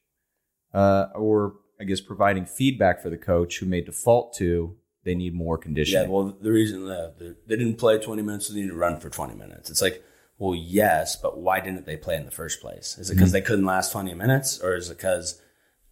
[0.72, 4.78] uh, or I guess providing feedback for the coach who may default to
[5.08, 6.04] they need more conditioning.
[6.04, 9.00] Yeah, well, the reason that they didn't play 20 minutes, so they need to run
[9.00, 9.70] for 20 minutes.
[9.70, 10.04] It's like,
[10.38, 12.98] well, yes, but why didn't they play in the first place?
[12.98, 15.42] Is it because they couldn't last 20 minutes, or is it because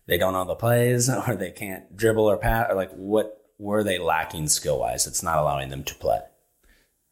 [0.05, 3.85] they don't know the plays, or they can't dribble or pass, or like what were
[3.85, 5.07] they lacking skill wise?
[5.07, 6.19] It's not allowing them to play.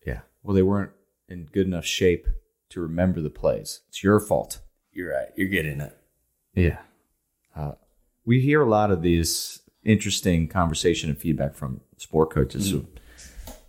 [0.05, 0.19] yeah.
[0.43, 0.91] Well, they weren't
[1.29, 2.27] in good enough shape
[2.71, 3.79] to remember the plays.
[3.87, 4.59] It's your fault.
[4.91, 5.29] You're right.
[5.37, 5.97] You're getting it.
[6.53, 6.79] Yeah.
[7.55, 7.75] Uh,
[8.25, 12.69] we hear a lot of these interesting conversation and feedback from sport coaches.
[12.69, 12.85] So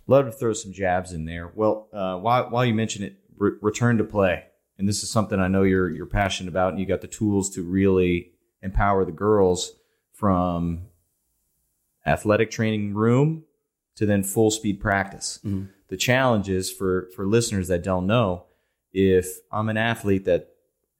[0.07, 1.51] love to throw some jabs in there.
[1.55, 4.45] Well, uh, while, while you mention it, re- return to play.
[4.77, 7.49] And this is something I know you're, you're passionate about and you got the tools
[7.51, 9.73] to really empower the girls
[10.13, 10.83] from
[12.05, 13.43] athletic training room
[13.95, 15.39] to then full speed practice.
[15.87, 18.45] The challenge is for, for listeners that don't know,
[18.91, 20.49] if I'm an athlete that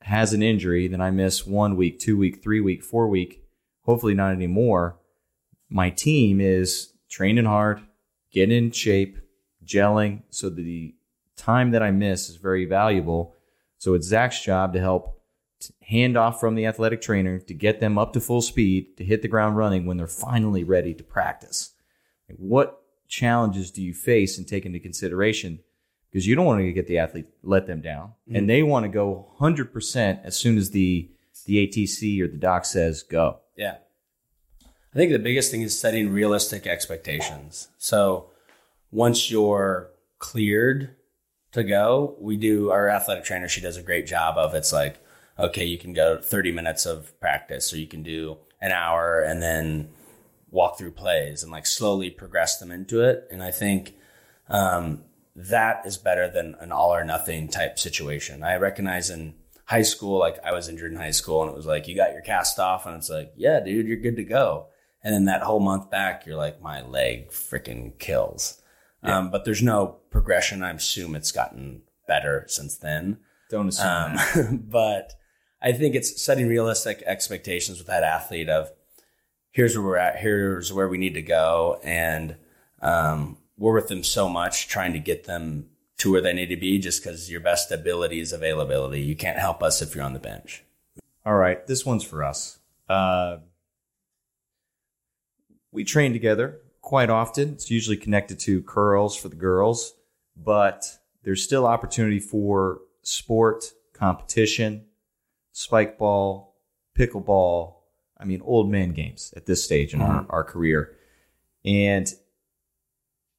[0.02, 3.44] has an injury, then I miss one week, two week, three week, four week,
[3.82, 4.98] hopefully not anymore.
[5.70, 7.82] My team is training hard,
[8.32, 9.18] getting in shape,
[9.66, 10.96] gelling, so the
[11.36, 13.36] time that I miss is very valuable.
[13.78, 15.22] So it's Zach's job to help
[15.60, 19.04] t- hand off from the athletic trainer to get them up to full speed to
[19.04, 21.74] hit the ground running when they're finally ready to practice.
[22.38, 25.60] What challenges do you face and take into consideration?
[26.10, 28.48] Because you don't want to get the athlete let them down, and mm-hmm.
[28.48, 31.12] they want to go 100% as soon as the
[31.46, 33.40] the ATC or the doc says go.
[33.56, 33.76] Yeah.
[34.96, 37.68] I think the biggest thing is setting realistic expectations.
[37.78, 38.30] So
[38.92, 39.90] once you're
[40.20, 40.96] cleared
[41.52, 45.04] to go, we do our athletic trainer, she does a great job of it's like,
[45.38, 49.42] okay, you can go 30 minutes of practice or you can do an hour and
[49.42, 49.90] then
[50.50, 53.28] walk through plays and like slowly progress them into it.
[53.30, 53.96] And I think
[54.48, 55.04] um,
[55.36, 58.44] that is better than an all or nothing type situation.
[58.44, 59.34] I recognize in
[59.66, 62.14] high school, like I was injured in high school and it was like, you got
[62.14, 64.68] your cast off and it's like, yeah, dude, you're good to go.
[65.06, 68.60] And then that whole month back, you're like, my leg freaking kills.
[69.04, 70.64] Um, but there's no progression.
[70.64, 73.20] I assume it's gotten better since then.
[73.52, 73.86] Don't assume.
[73.86, 75.14] Um, but
[75.62, 78.72] I think it's setting realistic expectations with that athlete of
[79.52, 82.36] here's where we're at, here's where we need to go, and
[82.82, 86.58] um, we're with them so much trying to get them to where they need to
[86.58, 86.80] be.
[86.80, 90.20] Just because your best ability is availability, you can't help us if you're on the
[90.20, 90.64] bench.
[91.24, 92.58] All right, this one's for us.
[92.90, 93.38] Uh,
[95.76, 97.54] we train together quite often.
[97.54, 99.94] It's usually connected to curls for the girls,
[100.36, 100.86] but
[101.24, 104.86] there's still opportunity for sport, competition,
[105.52, 106.56] spike ball,
[106.98, 107.76] pickleball.
[108.18, 110.32] I mean, old man games at this stage in our, mm-hmm.
[110.32, 110.96] our career.
[111.66, 112.12] And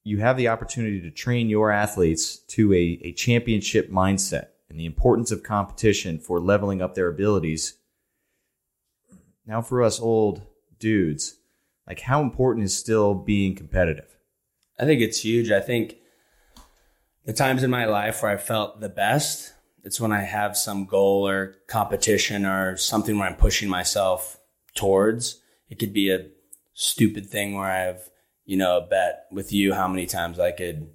[0.04, 4.86] you have the opportunity to train your athletes to a, a championship mindset and the
[4.86, 7.78] importance of competition for leveling up their abilities.
[9.46, 10.42] Now, for us old
[10.78, 11.36] dudes,
[11.86, 14.16] like how important is still being competitive?
[14.78, 15.50] I think it's huge.
[15.50, 15.96] I think
[17.24, 19.52] the times in my life where I felt the best,
[19.84, 24.38] it's when I have some goal or competition or something where I'm pushing myself
[24.74, 25.40] towards.
[25.68, 26.26] It could be a
[26.74, 28.10] stupid thing where I've,
[28.44, 30.88] you know, a bet with you how many times I could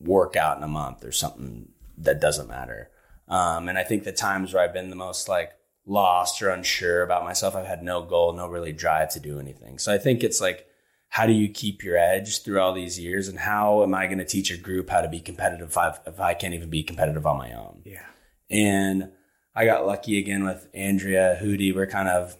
[0.00, 1.68] work out in a month or something
[1.98, 2.90] that doesn't matter.
[3.28, 5.52] Um, and I think the times where I've been the most like
[5.86, 9.78] lost or unsure about myself, I've had no goal, no really drive to do anything.
[9.78, 10.66] So I think it's like,
[11.08, 13.28] how do you keep your edge through all these years?
[13.28, 15.96] And how am I going to teach a group how to be competitive if I,
[16.06, 17.82] if I can't even be competitive on my own?
[17.84, 18.06] Yeah.
[18.50, 19.12] And
[19.54, 21.74] I got lucky again with Andrea Hudy.
[21.74, 22.36] We're kind of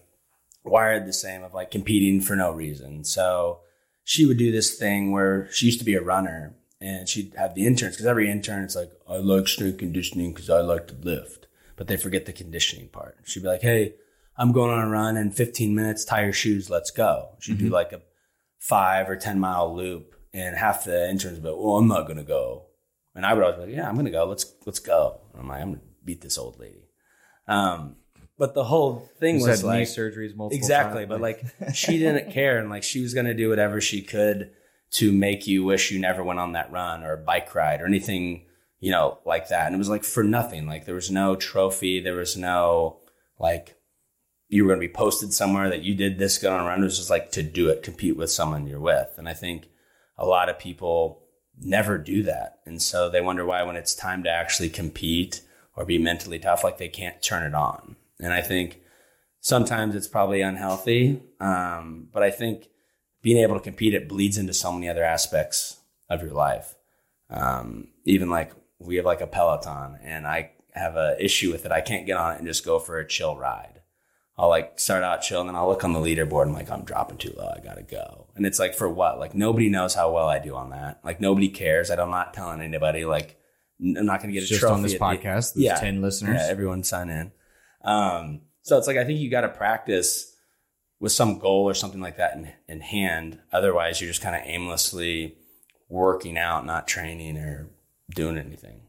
[0.65, 3.05] wired the same of like competing for no reason.
[3.05, 3.61] So
[4.03, 7.55] she would do this thing where she used to be a runner and she'd have
[7.55, 10.95] the interns because every intern is like, I like strength conditioning because I like to
[10.95, 11.47] lift,
[11.77, 13.17] but they forget the conditioning part.
[13.25, 13.95] She'd be like, Hey,
[14.37, 17.31] I'm going on a run in 15 minutes, tie your shoes, let's go.
[17.39, 18.03] She'd do like a
[18.59, 22.07] five or 10 mile loop and half the interns would be like, well, I'm not
[22.07, 22.67] going to go.
[23.15, 24.25] And I would always be like, yeah, I'm going to go.
[24.25, 25.21] Let's, let's go.
[25.33, 26.89] And I'm like, I'm going to beat this old lady.
[27.47, 27.97] Um,
[28.37, 31.09] but the whole thing was like, knee surgeries multiple exactly times.
[31.09, 31.45] but like
[31.75, 34.51] she didn't care and like she was going to do whatever she could
[34.93, 37.87] to make you wish you never went on that run or a bike ride or
[37.87, 38.47] anything
[38.85, 39.65] you know like that.
[39.65, 40.67] And it was like for nothing.
[40.67, 42.01] Like there was no trophy.
[42.01, 42.99] There was no
[43.39, 43.79] like
[44.49, 46.81] you were going to be posted somewhere that you did this good on a run.
[46.81, 49.15] It was just like to do it compete with someone you're with.
[49.17, 49.69] And i think
[50.19, 51.23] a lot of people
[51.59, 52.59] never do that.
[52.67, 55.41] And so they wonder why when it's time to actually compete
[55.77, 57.97] or be mentally tough like they can't turn it on.
[58.21, 58.83] And i think
[59.41, 61.23] sometimes it's probably unhealthy.
[61.41, 62.69] Um, but I think
[63.23, 65.79] being able to compete, it bleeds into so many other aspects
[66.11, 66.75] of your life.
[67.31, 68.53] Um, even like
[68.85, 71.73] we have like a Peloton and I have a issue with it.
[71.73, 73.81] I can't get on it and just go for a chill ride.
[74.37, 76.85] I'll like start out chill and then I'll look on the leaderboard and like, I'm
[76.85, 77.53] dropping too low.
[77.57, 78.27] I gotta go.
[78.35, 79.19] And it's like, for what?
[79.19, 81.01] Like nobody knows how well I do on that.
[81.05, 81.91] Like nobody cares.
[81.91, 83.39] I'm not telling anybody like,
[83.81, 86.01] I'm not going to get a just trophy on this at the- podcast, there's 10
[86.01, 86.37] listeners.
[86.41, 87.33] yeah, everyone sign in.
[87.85, 90.33] Um, so it's like I think you got to practice
[91.01, 93.41] with some goal or something like that in, in hand.
[93.53, 95.37] Otherwise, you're just kind of aimlessly
[95.89, 97.69] working out, not training or
[98.11, 98.83] doing anything.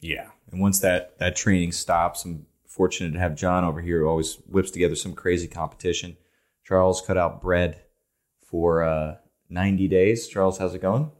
[0.00, 0.30] Yeah.
[0.50, 4.34] And once that that training stops, I'm fortunate to have John over here who always
[4.46, 6.16] whips together some crazy competition.
[6.64, 7.80] Charles cut out bread
[8.44, 9.16] for uh,
[9.48, 10.28] 90 days.
[10.28, 11.10] Charles, how's it going?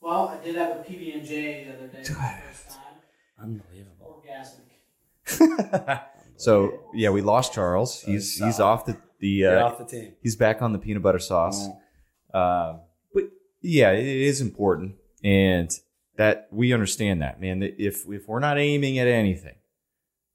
[0.00, 2.18] Well, I did have a PB and J the other day for the
[2.52, 2.94] first time.
[3.40, 4.22] Unbelievable.
[4.26, 6.02] Orgasmic.
[6.42, 8.02] So yeah, we lost Charles.
[8.02, 10.14] He's he's off the the Get uh, off the team.
[10.22, 11.68] he's back on the peanut butter sauce.
[12.34, 12.78] Uh,
[13.14, 13.24] but
[13.60, 15.70] yeah, it is important, and
[16.16, 17.60] that we understand that, man.
[17.60, 19.56] That if if we're not aiming at anything,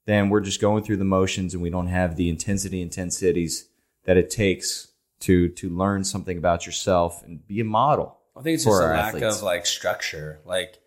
[0.06, 3.68] then we're just going through the motions, and we don't have the intensity intensities
[4.04, 4.88] that it takes
[5.20, 8.18] to to learn something about yourself and be a model.
[8.36, 9.36] I think it's just a lack athletes.
[9.38, 10.40] of like structure.
[10.44, 10.78] Like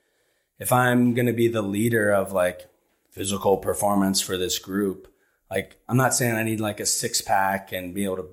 [0.60, 2.70] if I'm going to be the leader of like
[3.10, 5.08] physical performance for this group,
[5.50, 8.28] like I'm not saying I need like a six pack and be able to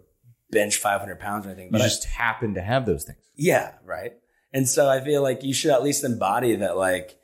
[0.51, 3.19] bench 500 pounds or anything, You but I- just happen to have those things.
[3.35, 4.13] yeah, right.
[4.53, 7.19] And so I feel like you should at least embody that, like,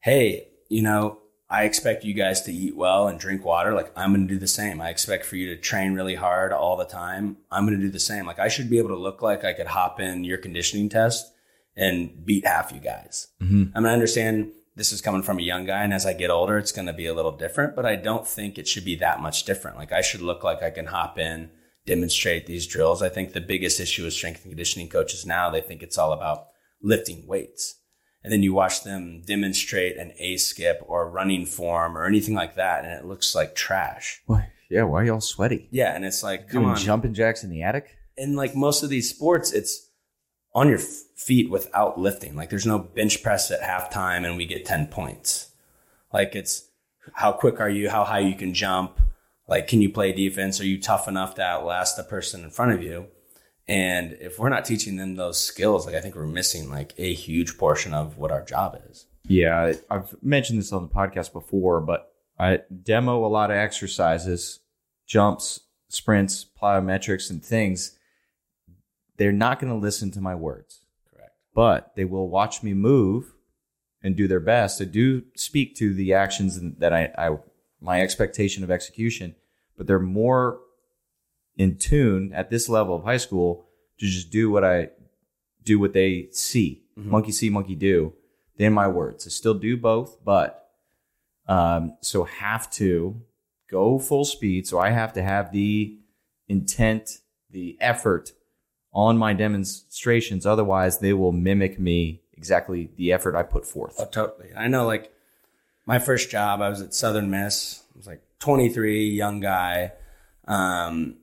[0.00, 3.72] hey, you know, I expect you guys to eat well and drink water.
[3.72, 4.80] Like, I'm going to do the same.
[4.80, 7.36] I expect for you to train really hard all the time.
[7.52, 8.26] I'm going to do the same.
[8.26, 11.32] Like, I should be able to look like I could hop in your conditioning test
[11.76, 13.28] and beat half you guys.
[13.40, 13.76] Mm-hmm.
[13.76, 16.30] I mean, I understand this is coming from a young guy, and as I get
[16.30, 18.96] older, it's going to be a little different, but I don't think it should be
[18.96, 19.76] that much different.
[19.76, 21.50] Like, I should look like I can hop in,
[21.86, 23.02] demonstrate these drills.
[23.02, 26.12] I think the biggest issue with strength and conditioning coaches now, they think it's all
[26.12, 26.48] about
[26.86, 27.76] lifting weights.
[28.22, 32.56] And then you watch them demonstrate an A skip or running form or anything like
[32.56, 34.20] that, and it looks like trash.
[34.26, 34.48] Why?
[34.68, 35.68] Yeah, why are y'all sweaty?
[35.70, 36.80] Yeah, and it's like, come Doing on.
[36.80, 37.96] jumping jacks in the attic?
[38.18, 39.90] And like most of these sports, it's
[40.54, 42.34] on your feet without lifting.
[42.34, 45.50] Like there's no bench press at halftime and we get 10 points.
[46.12, 46.68] Like it's
[47.12, 47.90] how quick are you?
[47.90, 48.98] How high you can jump?
[49.46, 50.60] Like, can you play defense?
[50.60, 53.06] Are you tough enough to outlast the person in front of you?
[53.68, 57.12] And if we're not teaching them those skills, like I think we're missing like a
[57.12, 59.06] huge portion of what our job is.
[59.28, 64.60] Yeah, I've mentioned this on the podcast before, but I demo a lot of exercises,
[65.06, 67.98] jumps, sprints, plyometrics, and things.
[69.16, 71.32] They're not going to listen to my words, Correct.
[71.54, 73.34] but they will watch me move
[74.02, 77.36] and do their best to do speak to the actions that I, I
[77.80, 79.34] my expectation of execution.
[79.76, 80.60] But they're more
[81.56, 83.66] in tune at this level of high school
[83.98, 84.90] to just do what I
[85.64, 86.82] do what they see.
[86.96, 88.14] Monkey see, monkey do.
[88.56, 89.26] Than my words.
[89.26, 90.70] I still do both, but
[91.46, 93.20] um, so have to
[93.70, 94.66] go full speed.
[94.66, 95.98] So I have to have the
[96.48, 97.18] intent,
[97.50, 98.32] the effort
[98.92, 100.46] on my demonstrations.
[100.46, 103.96] Otherwise, they will mimic me exactly the effort I put forth.
[103.98, 104.50] Oh, totally.
[104.56, 105.12] I know, like,
[105.84, 107.82] my first job, I was at Southern Miss.
[107.94, 109.92] I was like 23, young guy.
[110.48, 111.16] Um,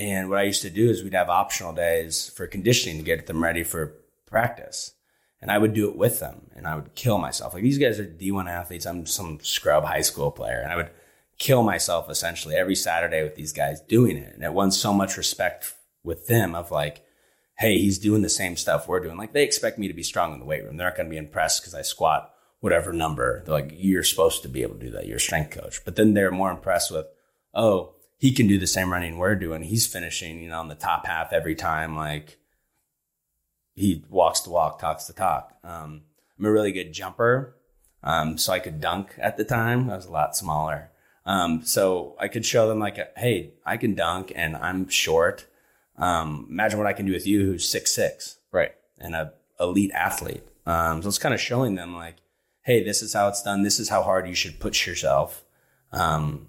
[0.00, 3.26] and what I used to do is we'd have optional days for conditioning to get
[3.26, 3.96] them ready for
[4.26, 4.94] practice.
[5.42, 7.52] And I would do it with them and I would kill myself.
[7.52, 8.86] Like, these guys are D1 athletes.
[8.86, 10.60] I'm some scrub high school player.
[10.60, 10.90] And I would
[11.38, 14.34] kill myself essentially every Saturday with these guys doing it.
[14.34, 17.04] And it won so much respect with them of like,
[17.58, 19.18] hey, he's doing the same stuff we're doing.
[19.18, 20.78] Like they expect me to be strong in the weight room.
[20.78, 23.42] They're not going to be impressed because I squat whatever number.
[23.44, 25.06] They're like, you're supposed to be able to do that.
[25.06, 25.84] You're a strength coach.
[25.84, 27.04] But then they're more impressed with,
[27.52, 29.62] oh, he can do the same running we're doing.
[29.62, 31.96] He's finishing, you know, on the top half every time.
[31.96, 32.36] Like
[33.74, 35.54] he walks the walk, talks the talk.
[35.64, 36.02] Um,
[36.38, 37.56] I'm a really good jumper.
[38.02, 39.88] Um, so I could dunk at the time.
[39.88, 40.90] I was a lot smaller.
[41.24, 45.46] Um, so I could show them like, hey, I can dunk and I'm short.
[45.96, 48.72] Um, imagine what I can do with you who's six six Right.
[48.98, 50.42] and a elite athlete.
[50.66, 52.16] Um, so it's kind of showing them like,
[52.64, 53.62] hey, this is how it's done.
[53.62, 55.42] This is how hard you should push yourself.
[55.90, 56.48] Um,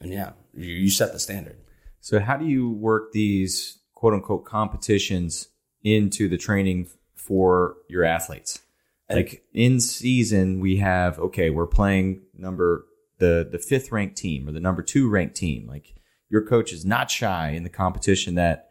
[0.00, 1.58] and yeah, you, you set the standard.
[2.00, 5.48] So, how do you work these quote unquote competitions
[5.82, 8.60] into the training for your athletes?
[9.08, 12.86] Like in season, we have okay, we're playing number
[13.18, 15.66] the the fifth ranked team or the number two ranked team.
[15.66, 15.94] Like
[16.28, 18.70] your coach is not shy in the competition that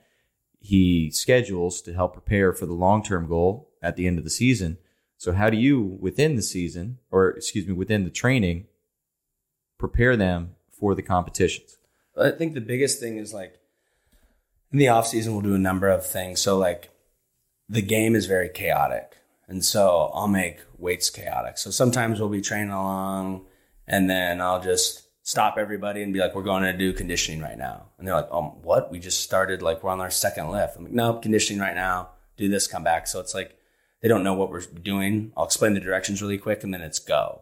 [0.59, 4.29] he schedules to help prepare for the long term goal at the end of the
[4.29, 4.77] season.
[5.17, 8.65] So, how do you within the season, or excuse me, within the training,
[9.77, 11.77] prepare them for the competitions?
[12.17, 13.59] I think the biggest thing is like
[14.71, 16.41] in the off season, we'll do a number of things.
[16.41, 16.89] So like
[17.69, 19.17] the game is very chaotic.
[19.47, 21.57] And so I'll make weights chaotic.
[21.57, 23.45] So sometimes we'll be training along
[23.87, 27.57] and then I'll just stop everybody and be like, we're going to do conditioning right
[27.57, 27.85] now.
[27.97, 28.91] And they're like, oh, what?
[28.91, 30.77] We just started like we're on our second lift.
[30.77, 32.09] I'm like, no, conditioning right now.
[32.37, 33.07] Do this, come back.
[33.07, 33.57] So it's like
[34.01, 35.31] they don't know what we're doing.
[35.37, 37.41] I'll explain the directions really quick and then it's go.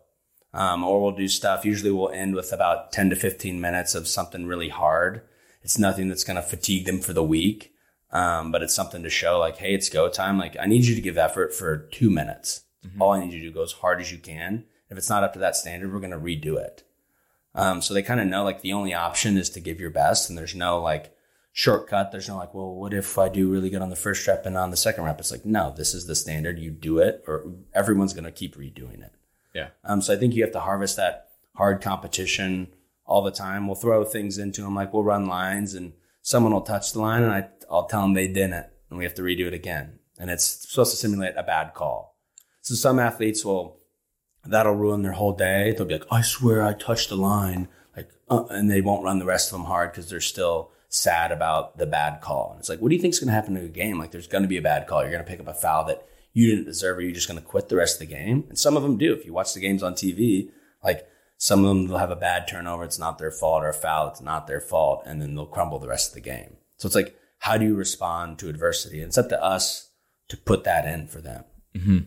[0.54, 1.66] Um, or we'll do stuff.
[1.66, 5.22] Usually we'll end with about 10 to 15 minutes of something really hard.
[5.64, 7.74] It's nothing that's going to fatigue them for the week.
[8.12, 10.38] Um, but it's something to show like, Hey, it's go time.
[10.38, 12.62] Like I need you to give effort for two minutes.
[13.00, 14.66] All I need you to do go as hard as you can.
[14.90, 16.84] If it's not up to that standard, we're going to redo it.
[17.56, 20.30] Um, so they kind of know like the only option is to give your best
[20.30, 21.16] and there's no like
[21.52, 22.12] shortcut.
[22.12, 24.58] There's no like, well, what if I do really good on the first rep and
[24.58, 25.20] on the second rep?
[25.20, 26.60] It's like, no, this is the standard.
[26.60, 29.14] You do it or everyone's going to keep redoing it.
[29.54, 29.70] Yeah.
[29.84, 32.74] Um, so I think you have to harvest that hard competition
[33.06, 33.68] all the time.
[33.68, 37.24] We'll throw things into them, like we'll run lines and someone will touch the line
[37.24, 40.00] and I, I'll tell them they didn't and we have to redo it again.
[40.18, 42.18] And it's supposed to simulate a bad call.
[42.62, 43.80] So some athletes will,
[44.46, 45.74] that'll ruin their whole day.
[45.74, 47.68] They'll be like, I swear I touched the line.
[47.96, 51.32] Like, uh, and they won't run the rest of them hard because they're still sad
[51.32, 52.52] about the bad call.
[52.52, 54.00] And it's like, what do you think is going to happen to a game?
[54.00, 55.02] Like, there's going to be a bad call.
[55.02, 57.04] You're going to pick up a foul that you didn't deserve, it.
[57.04, 58.46] you're just going to quit the rest of the game.
[58.50, 59.14] And some of them do.
[59.14, 60.50] If you watch the games on TV,
[60.84, 61.08] like
[61.38, 62.84] some of them will have a bad turnover.
[62.84, 64.10] It's not their fault, or a foul.
[64.10, 66.58] It's not their fault, and then they'll crumble the rest of the game.
[66.78, 69.00] So it's like, how do you respond to adversity?
[69.00, 69.90] And it's up to us
[70.30, 71.44] to put that in for them.
[71.76, 71.98] Mm-hmm.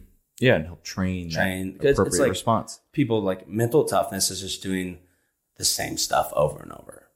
[0.40, 2.80] Yeah, and help train, Train, that 'cause it's appropriate like- response.
[2.92, 4.98] people like mental toughness is just doing
[5.56, 7.08] the same stuff over and over.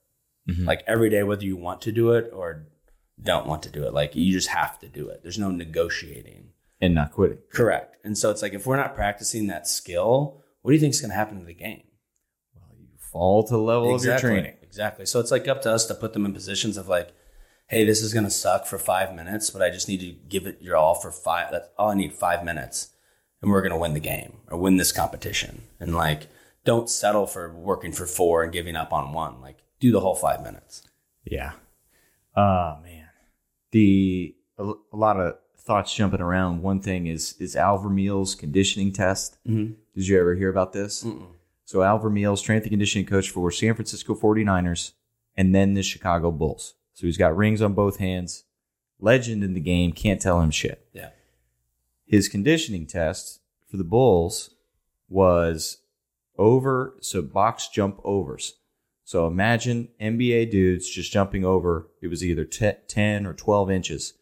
[0.48, 0.64] Mm-hmm.
[0.64, 2.66] Like every day, whether you want to do it or
[3.22, 5.22] don't want to do it, like you just have to do it.
[5.22, 6.48] There's no negotiating.
[6.80, 7.38] And not quitting.
[7.52, 7.96] Correct.
[8.04, 11.00] And so it's like if we're not practicing that skill, what do you think is
[11.00, 11.82] going to happen to the game?
[12.54, 14.54] Well, you fall to the level of your training.
[14.62, 15.04] Exactly.
[15.04, 17.12] So it's like up to us to put them in positions of like,
[17.66, 20.46] hey, this is going to suck for five minutes, but I just need to give
[20.46, 21.50] it your all for five.
[21.52, 22.90] That's all I need five minutes,
[23.40, 25.62] and we're going to win the game or win this competition.
[25.78, 26.28] And like,
[26.64, 29.40] don't settle for working for four and giving up on one.
[29.40, 30.82] Like, do the whole five minutes.
[31.24, 31.52] Yeah.
[32.36, 33.08] Oh man.
[33.72, 36.62] The a, a lot of thoughts jumping around.
[36.62, 39.38] One thing is is Al Vermeil's conditioning test.
[39.46, 39.74] Mm-hmm.
[39.94, 41.06] Did you ever hear about this?
[41.64, 44.92] So Al Vermeil, strength and conditioning coach for San Francisco 49ers
[45.36, 46.74] and then the Chicago Bulls.
[46.94, 48.44] So he's got rings on both hands.
[48.98, 50.86] Legend in the game, can't tell him shit.
[50.92, 51.10] Yeah.
[52.04, 53.40] His conditioning test
[53.70, 54.50] for the Bulls
[55.08, 55.78] was
[56.36, 58.54] over, so box jump overs.
[59.04, 61.88] So imagine NBA dudes just jumping over.
[62.02, 64.14] It was either te- 10 or 12 inches.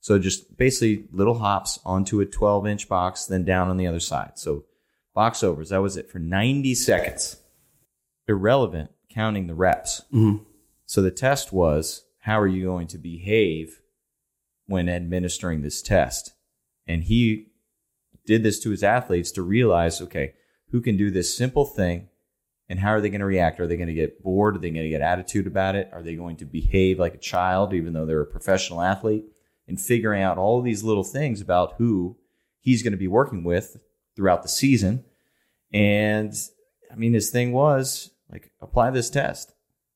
[0.00, 4.00] So just basically little hops onto a 12 inch box, then down on the other
[4.00, 4.32] side.
[4.38, 4.64] So
[5.14, 5.70] box overs.
[5.70, 7.36] That was it for 90 seconds.
[8.26, 10.02] Irrelevant counting the reps.
[10.12, 10.44] Mm-hmm.
[10.86, 13.80] So the test was how are you going to behave
[14.66, 16.32] when administering this test?
[16.86, 17.48] And he
[18.26, 20.34] did this to his athletes to realize, okay,
[20.70, 22.08] who can do this simple thing
[22.68, 23.60] and how are they going to react?
[23.60, 24.56] Are they going to get bored?
[24.56, 25.88] Are they going to get attitude about it?
[25.92, 29.24] Are they going to behave like a child, even though they're a professional athlete?
[29.68, 32.16] And figuring out all these little things about who
[32.58, 33.76] he's going to be working with
[34.16, 35.04] throughout the season.
[35.72, 36.32] And
[36.90, 39.52] I mean, his thing was like, apply this test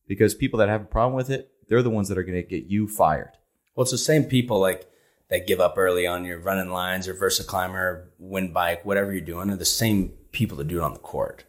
[0.07, 2.43] because people that have a problem with it, they're the ones that are going to
[2.43, 3.33] get you fired.
[3.75, 4.87] Well, it's the same people like
[5.31, 9.23] that give up early on your running lines or versa climber, wind bike, whatever you're
[9.23, 11.45] doing, are the same people that do it on the court.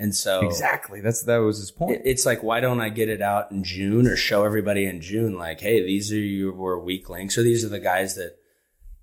[0.00, 1.02] And so Exactly.
[1.02, 1.96] That's that was his point.
[1.96, 5.00] it- it's like, why don't I get it out in June or show everybody in
[5.02, 8.36] June, like, hey, these are your weak links, or these are the guys that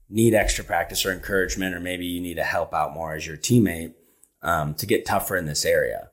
[0.10, 3.38] need extra practice or encouragement, or maybe you need to help out more as your
[3.38, 3.93] teammate
[4.41, 6.10] um, to get tougher in this area.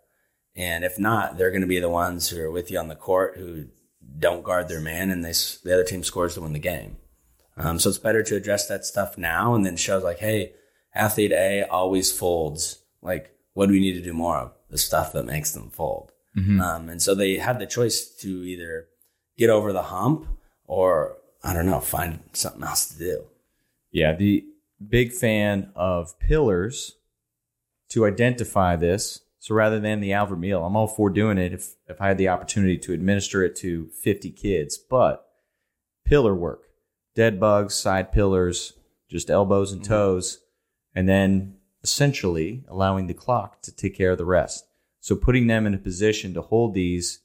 [0.56, 2.94] And if not, they're going to be the ones who are with you on the
[2.94, 3.66] court who
[4.18, 5.32] don't guard their man, and they
[5.64, 6.98] the other team scores to win the game.
[7.56, 10.52] Um, so it's better to address that stuff now, and then shows like, hey,
[10.94, 12.82] athlete A always folds.
[13.00, 14.52] Like, what do we need to do more of?
[14.74, 16.10] The stuff that makes them fold.
[16.60, 18.88] Um, and so they had the choice to either
[19.38, 20.26] get over the hump
[20.66, 23.24] or I don't know, find something else to do.
[23.92, 24.44] Yeah, the
[24.84, 26.96] big fan of pillars
[27.90, 29.20] to identify this.
[29.38, 32.18] So rather than the Al Vermeil, I'm all for doing it if if I had
[32.18, 34.76] the opportunity to administer it to 50 kids.
[34.76, 35.24] But
[36.04, 36.64] pillar work,
[37.14, 38.72] dead bugs, side pillars,
[39.08, 40.40] just elbows and toes,
[40.96, 44.66] and then essentially allowing the clock to take care of the rest.
[45.00, 47.20] So putting them in a position to hold these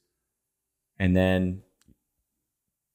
[0.99, 1.61] and then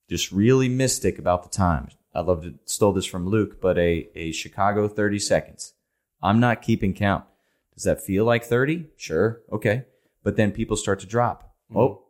[0.08, 1.88] just really mystic about the time.
[2.14, 5.72] I love to stole this from Luke, but a, a Chicago 30 seconds.
[6.22, 7.24] I'm not keeping count.
[7.74, 8.86] Does that feel like 30?
[8.96, 9.40] Sure.
[9.50, 9.84] Okay.
[10.22, 11.54] But then people start to drop.
[11.70, 11.78] Mm-hmm.
[11.78, 12.02] Oh,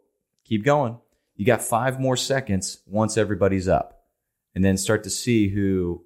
[0.44, 0.98] keep going.
[1.36, 4.02] You got five more seconds once everybody's up.
[4.54, 6.04] And then start to see who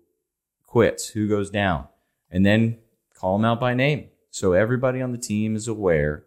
[0.66, 1.88] quits, who goes down.
[2.30, 2.78] And then
[3.18, 4.08] call them out by name.
[4.30, 6.24] So everybody on the team is aware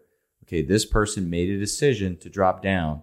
[0.52, 3.02] okay, this person made a decision to drop down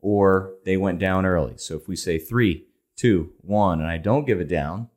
[0.00, 1.54] or they went down early.
[1.58, 2.66] So if we say three,
[2.96, 4.88] two, one, and I don't give it down,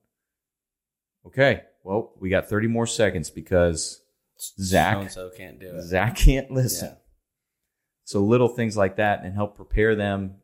[1.25, 4.01] okay, well, we got 30 more seconds because
[4.39, 5.81] Zach, So can't do it.
[5.83, 6.89] Zach can't listen.
[6.89, 6.95] Yeah.
[8.03, 10.35] So little things like that and help prepare them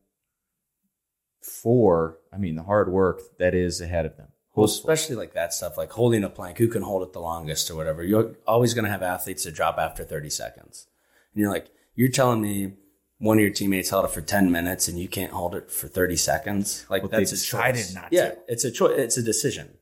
[1.42, 4.30] for, I mean, the hard work that is ahead of them.
[4.58, 7.70] Well, especially like that stuff, like holding a plank, who can hold it the longest
[7.70, 8.04] or whatever.
[8.04, 10.88] You're always going to have athletes that drop after 30 seconds.
[11.34, 12.74] And you're like, you're telling me
[13.20, 15.88] one of your teammates held it for 10 minutes and you can't hold it for
[15.88, 16.86] 30 seconds?
[16.90, 17.94] Like, Well, that's a choice.
[17.94, 18.38] not yeah, to.
[18.48, 18.98] it's a choice.
[18.98, 19.78] It's a decision.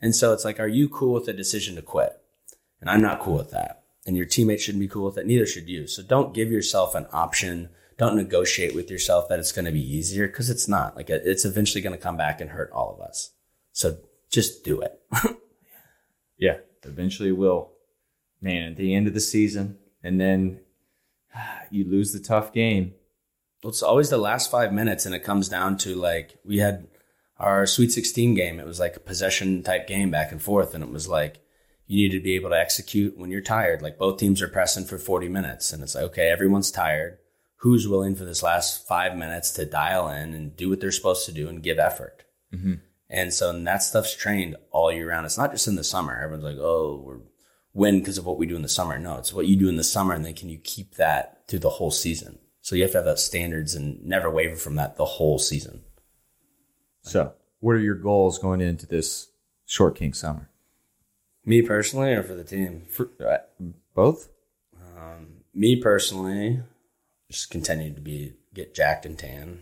[0.00, 2.20] And so it's like, are you cool with the decision to quit?
[2.80, 3.84] And I'm not cool with that.
[4.06, 5.26] And your teammates shouldn't be cool with it.
[5.26, 5.86] Neither should you.
[5.86, 7.70] So don't give yourself an option.
[7.96, 10.94] Don't negotiate with yourself that it's going to be easier because it's not.
[10.96, 13.30] Like, it's eventually going to come back and hurt all of us.
[13.72, 13.96] So
[14.34, 15.00] just do it.
[16.38, 17.72] Yeah, eventually will.
[18.40, 20.60] Man, at the end of the season, and then
[21.70, 22.94] you lose the tough game.
[23.64, 26.86] it's always the last five minutes, and it comes down to like we had
[27.38, 28.60] our Sweet 16 game.
[28.60, 31.40] It was like a possession type game back and forth, and it was like
[31.86, 33.80] you need to be able to execute when you're tired.
[33.80, 37.18] Like both teams are pressing for 40 minutes, and it's like okay, everyone's tired.
[37.58, 41.24] Who's willing for this last five minutes to dial in and do what they're supposed
[41.26, 42.24] to do and give effort?
[42.52, 42.74] Mm-hmm.
[43.14, 45.24] And so and that stuff's trained all year round.
[45.24, 46.20] It's not just in the summer.
[46.20, 47.20] Everyone's like, oh, we're
[47.72, 48.98] win because of what we do in the summer.
[48.98, 51.60] No, it's what you do in the summer, and then can you keep that through
[51.60, 52.40] the whole season?
[52.60, 55.82] So you have to have that standards and never waver from that the whole season.
[57.02, 59.28] So, what are your goals going into this
[59.66, 60.50] Short King summer?
[61.44, 62.86] Me personally, or for the team?
[62.90, 63.38] For, uh,
[63.94, 64.28] both?
[65.52, 66.62] Me personally,
[67.30, 69.60] just continue to be get jacked and tan.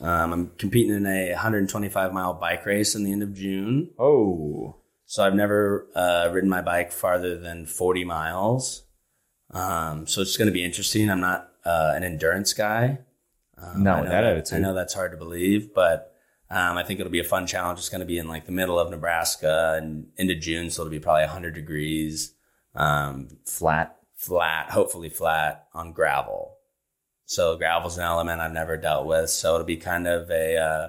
[0.00, 3.90] Um, I'm competing in a 125 mile bike race in the end of June.
[3.98, 4.76] Oh,
[5.06, 8.84] So I've never uh, ridden my bike farther than 40 miles.
[9.50, 11.10] Um, so it's going to be interesting.
[11.10, 12.98] I'm not uh, an endurance guy.
[13.56, 14.58] Um, Not I with know that attitude.
[14.58, 16.12] I know that's hard to believe, but
[16.50, 17.78] um, I think it'll be a fun challenge.
[17.78, 20.90] It's going to be in like the middle of Nebraska and into June, so it'll
[20.90, 22.34] be probably 100 degrees,
[22.74, 23.96] um, flat.
[24.16, 26.53] flat, hopefully flat on gravel.
[27.34, 30.88] So gravel's an element I've never dealt with, so it'll be kind of a uh,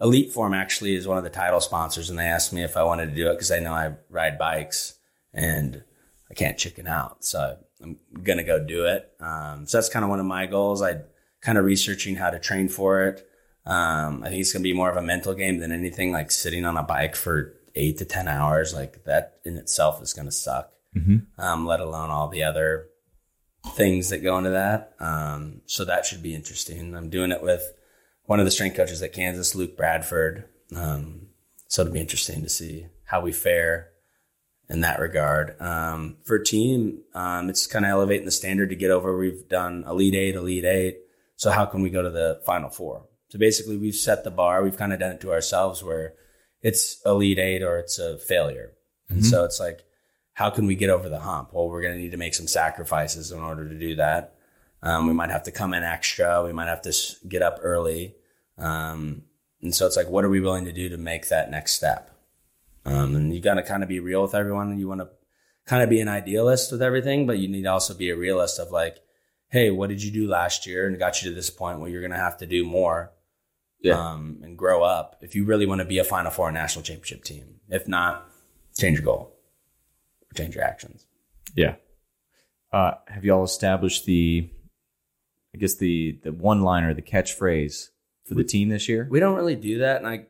[0.00, 0.52] Elite Form.
[0.52, 3.14] Actually, is one of the title sponsors, and they asked me if I wanted to
[3.14, 4.98] do it because I know I ride bikes
[5.32, 5.84] and
[6.28, 7.24] I can't chicken out.
[7.24, 9.12] So I'm gonna go do it.
[9.20, 10.82] Um, so that's kind of one of my goals.
[10.82, 11.02] I
[11.40, 13.24] kind of researching how to train for it.
[13.64, 16.10] Um, I think it's gonna be more of a mental game than anything.
[16.10, 20.12] Like sitting on a bike for eight to ten hours, like that in itself is
[20.12, 20.72] gonna suck.
[21.38, 22.88] Um, let alone all the other
[23.74, 24.94] things that go into that.
[25.00, 26.94] Um, so that should be interesting.
[26.94, 27.62] I'm doing it with
[28.24, 30.44] one of the strength coaches at Kansas, Luke Bradford.
[30.74, 31.28] Um,
[31.66, 33.88] so it'll be interesting to see how we fare
[34.68, 35.60] in that regard.
[35.60, 39.16] Um, for team, um, it's kind of elevating the standard to get over.
[39.16, 40.98] We've done Elite Eight, Elite Eight.
[41.36, 43.06] So how can we go to the Final Four?
[43.28, 44.62] So basically, we've set the bar.
[44.62, 46.14] We've kind of done it to ourselves where
[46.62, 48.72] it's Elite Eight or it's a failure.
[49.08, 49.80] And so it's like,
[50.38, 51.52] how can we get over the hump?
[51.52, 54.36] Well, we're going to need to make some sacrifices in order to do that.
[54.84, 56.44] Um, we might have to come in extra.
[56.44, 56.94] We might have to
[57.26, 58.14] get up early.
[58.56, 59.22] Um,
[59.60, 62.16] and so it's like, what are we willing to do to make that next step?
[62.84, 64.78] Um, and you got to kind of be real with everyone.
[64.78, 65.08] You want to
[65.66, 68.60] kind of be an idealist with everything, but you need to also be a realist
[68.60, 68.98] of like,
[69.48, 71.90] hey, what did you do last year and it got you to this point where
[71.90, 73.10] you're going to have to do more
[73.92, 77.24] um, and grow up if you really want to be a Final Four national championship
[77.24, 77.56] team.
[77.68, 78.30] If not,
[78.76, 79.34] change your goal
[80.34, 81.06] change your actions.
[81.54, 81.76] Yeah.
[82.72, 84.48] Uh, have y'all established the,
[85.54, 87.88] I guess the the one liner, the catchphrase
[88.26, 89.06] for the team this year?
[89.10, 90.26] We don't really do that, and I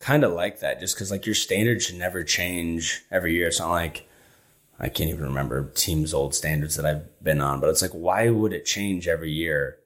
[0.00, 3.48] kind of like that just because like your standards should never change every year.
[3.48, 4.06] It's not like
[4.78, 8.28] I can't even remember teams' old standards that I've been on, but it's like why
[8.28, 9.78] would it change every year?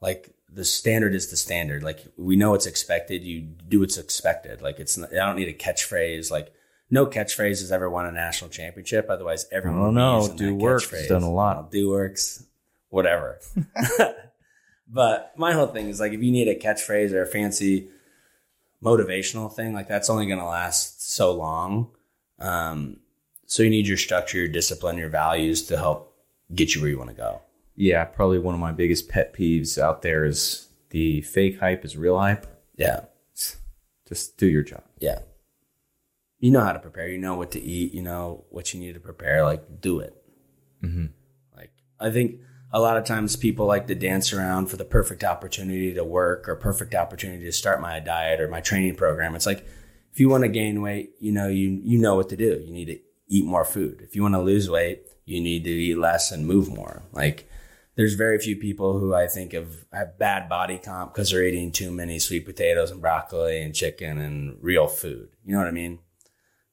[0.00, 1.82] Like the standard is the standard.
[1.82, 3.24] Like we know it's expected.
[3.24, 4.62] You do what's expected.
[4.62, 6.30] Like it's not, I don't need a catchphrase.
[6.30, 6.52] Like
[6.94, 9.10] no catchphrase has ever won a national championship.
[9.10, 9.90] Otherwise, everyone.
[9.90, 10.20] be know.
[10.20, 11.08] using Do Works catchphrase.
[11.08, 11.70] done a lot.
[11.72, 12.44] Do works,
[12.88, 13.40] whatever.
[14.88, 17.88] but my whole thing is like if you need a catchphrase or a fancy
[18.82, 21.90] motivational thing, like that's only going to last so long.
[22.38, 22.98] Um,
[23.46, 26.16] so you need your structure, your discipline, your values to help
[26.54, 27.40] get you where you want to go.
[27.74, 31.96] Yeah, probably one of my biggest pet peeves out there is the fake hype is
[31.96, 32.46] real hype.
[32.76, 33.00] Yeah.
[34.08, 34.84] Just do your job.
[35.00, 35.18] Yeah.
[36.44, 37.08] You know how to prepare.
[37.08, 37.94] You know what to eat.
[37.94, 39.44] You know what you need to prepare.
[39.44, 40.14] Like, do it.
[40.82, 41.06] Mm-hmm.
[41.56, 42.40] Like, I think
[42.70, 46.46] a lot of times people like to dance around for the perfect opportunity to work
[46.46, 49.34] or perfect opportunity to start my diet or my training program.
[49.34, 49.66] It's like,
[50.12, 52.62] if you want to gain weight, you know, you, you know what to do.
[52.62, 54.02] You need to eat more food.
[54.02, 57.04] If you want to lose weight, you need to eat less and move more.
[57.10, 57.48] Like,
[57.94, 61.72] there's very few people who I think have, have bad body comp because they're eating
[61.72, 65.30] too many sweet potatoes and broccoli and chicken and real food.
[65.42, 66.00] You know what I mean?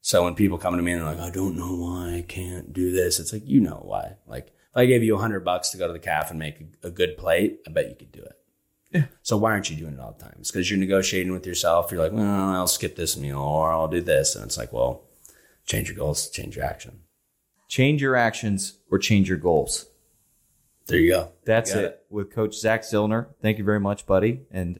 [0.01, 2.73] So when people come to me and they're like, I don't know why I can't
[2.73, 4.15] do this, it's like, you know why.
[4.25, 6.59] Like, if I gave you a hundred bucks to go to the calf and make
[6.83, 8.37] a, a good plate, I bet you could do it.
[8.91, 9.05] Yeah.
[9.21, 10.35] So why aren't you doing it all the time?
[10.39, 11.91] It's because you're negotiating with yourself.
[11.91, 14.35] You're like, well, I'll skip this meal or I'll do this.
[14.35, 15.03] And it's like, well,
[15.65, 17.01] change your goals, change your action.
[17.69, 19.85] Change your actions or change your goals.
[20.87, 21.31] There you go.
[21.45, 22.05] That's Got it.
[22.09, 23.27] with Coach Zach Zillner.
[23.41, 24.41] Thank you very much, buddy.
[24.51, 24.79] And